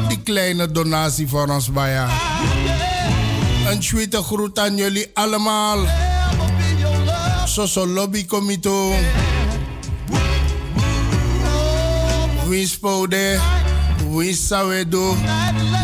die 0.08 0.20
kleine 0.22 0.72
donatie 0.72 1.28
voor 1.28 1.48
ons 1.48 1.72
Baja. 1.72 2.08
Een 3.66 3.80
tweede 3.80 4.22
groet 4.22 4.58
aan 4.58 4.76
jullie 4.76 5.10
allemaal. 5.14 5.78
Soso 7.50 7.84
Lobby 7.84 8.24
Comité. 8.26 8.70
Wins 12.46 12.78
Pode. 12.78 13.40
Wins 14.08 14.46
Sawedo. 14.46 15.16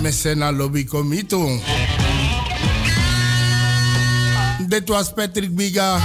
Messena 0.01 0.53
Lobby 0.53 0.85
Comité. 0.85 1.61
Dit 4.69 4.89
was 4.89 5.13
Patrick 5.13 5.55
Biga 5.55 5.99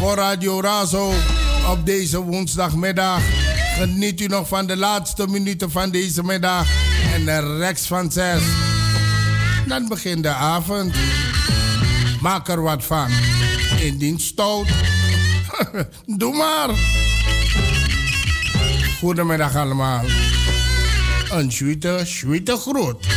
voor 0.00 0.14
Radio 0.16 0.60
Razo 0.60 1.12
op 1.70 1.86
deze 1.86 2.20
woensdagmiddag. 2.20 3.20
Geniet 3.78 4.20
u 4.20 4.26
nog 4.26 4.48
van 4.48 4.66
de 4.66 4.76
laatste 4.76 5.26
minuten 5.28 5.70
van 5.70 5.90
deze 5.90 6.22
middag 6.22 6.66
en 7.14 7.24
de 7.24 7.56
rechts 7.58 7.86
van 7.86 8.12
zes. 8.12 8.42
Dan 9.66 9.88
begint 9.88 10.22
de 10.22 10.34
avond. 10.34 10.94
Maak 12.20 12.48
er 12.48 12.62
wat 12.62 12.84
van. 12.84 13.08
Indien 13.80 14.20
stout. 14.20 14.66
Doe 16.20 16.36
maar. 16.36 16.70
Goedemiddag 18.98 19.56
allemaal. 19.56 20.04
Een 21.30 21.52
sweete, 21.52 22.00
sweete 22.04 22.56
groet. 22.56 23.13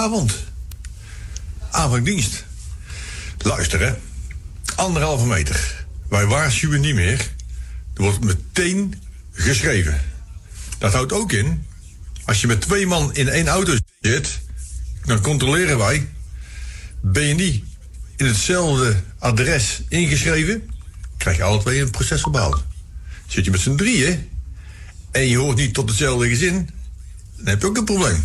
Goedenavond. 0.00 0.44
Avonddienst. 1.70 2.44
Luister 3.38 3.80
hè. 3.80 3.94
Anderhalve 4.74 5.26
meter. 5.26 5.86
Wij 6.08 6.26
waarschuwen 6.26 6.80
niet 6.80 6.94
meer. 6.94 7.18
Er 7.94 8.02
wordt 8.02 8.24
meteen 8.24 9.02
geschreven. 9.32 10.00
Dat 10.78 10.92
houdt 10.92 11.12
ook 11.12 11.32
in. 11.32 11.66
Als 12.24 12.40
je 12.40 12.46
met 12.46 12.60
twee 12.60 12.86
man 12.86 13.14
in 13.14 13.28
één 13.28 13.48
auto 13.48 13.76
zit. 14.00 14.40
Dan 15.04 15.20
controleren 15.20 15.78
wij. 15.78 16.08
Ben 17.00 17.24
je 17.24 17.34
niet 17.34 17.64
in 18.16 18.26
hetzelfde 18.26 19.02
adres 19.18 19.82
ingeschreven. 19.88 20.70
Krijg 21.16 21.36
je 21.36 21.42
alle 21.42 21.60
twee 21.60 21.80
een 21.80 21.90
proces 21.90 22.20
verbaal. 22.20 22.62
Zit 23.26 23.44
je 23.44 23.50
met 23.50 23.60
z'n 23.60 23.76
drieën. 23.76 24.28
En 25.10 25.28
je 25.28 25.36
hoort 25.36 25.56
niet 25.56 25.74
tot 25.74 25.88
hetzelfde 25.88 26.28
gezin. 26.28 26.70
Dan 27.36 27.46
heb 27.46 27.60
je 27.60 27.66
ook 27.66 27.76
een 27.76 27.84
probleem. 27.84 28.22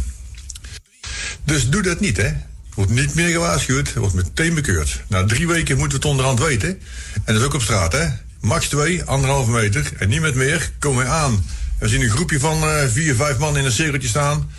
Dus 1.45 1.69
doe 1.69 1.81
dat 1.81 1.99
niet, 1.99 2.17
hè. 2.17 2.31
Wordt 2.73 2.91
niet 2.91 3.15
meer 3.15 3.29
gewaarschuwd, 3.29 3.93
wordt 3.93 4.13
meteen 4.13 4.53
bekeurd. 4.53 5.01
Na 5.07 5.25
drie 5.25 5.47
weken 5.47 5.77
moeten 5.77 5.99
we 5.99 6.03
het 6.03 6.11
onderhand 6.11 6.39
weten. 6.39 6.69
En 7.13 7.33
dat 7.33 7.35
is 7.35 7.43
ook 7.43 7.53
op 7.53 7.61
straat, 7.61 7.91
hè. 7.91 8.07
Max 8.39 8.67
2, 8.67 9.03
anderhalve 9.03 9.51
meter. 9.51 9.91
En 9.97 10.09
niet 10.09 10.21
met 10.21 10.35
meer, 10.35 10.71
komen 10.79 11.03
we 11.03 11.11
aan. 11.11 11.45
We 11.79 11.87
zien 11.87 12.01
een 12.01 12.09
groepje 12.09 12.39
van 12.39 12.63
eh, 12.63 12.87
vier, 12.87 13.15
vijf 13.15 13.37
man 13.37 13.57
in 13.57 13.65
een 13.65 13.71
cirkeltje 13.71 14.07
staan. 14.07 14.51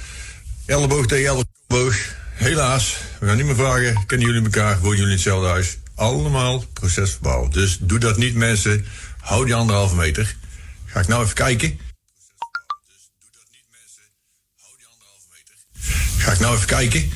Elleboog 0.67 1.07
tegen 1.07 1.27
elleboog. 1.69 1.97
Helaas, 2.35 2.97
we 3.19 3.27
gaan 3.27 3.37
niet 3.37 3.47
meer 3.47 3.55
vragen. 3.55 4.07
Kennen 4.07 4.27
jullie 4.27 4.43
elkaar? 4.43 4.79
Wonen 4.81 4.97
jullie 4.97 5.05
in 5.05 5.17
hetzelfde 5.17 5.49
huis? 5.49 5.79
Allemaal 5.95 6.65
procesverbaal. 6.73 7.51
Dus 7.51 7.79
doe 7.81 7.99
dat 7.99 8.17
niet, 8.17 8.35
mensen. 8.35 8.85
Hou 9.21 9.45
die 9.45 9.55
anderhalve 9.55 9.97
meter. 9.97 10.37
Ga 10.87 11.01
ik 11.01 11.09
nou 11.09 11.23
even 11.23 11.35
kijken. 11.35 11.79
Ga 16.27 16.33
ik 16.33 16.39
nou 16.39 16.55
even 16.55 16.67
kijken. 16.67 17.11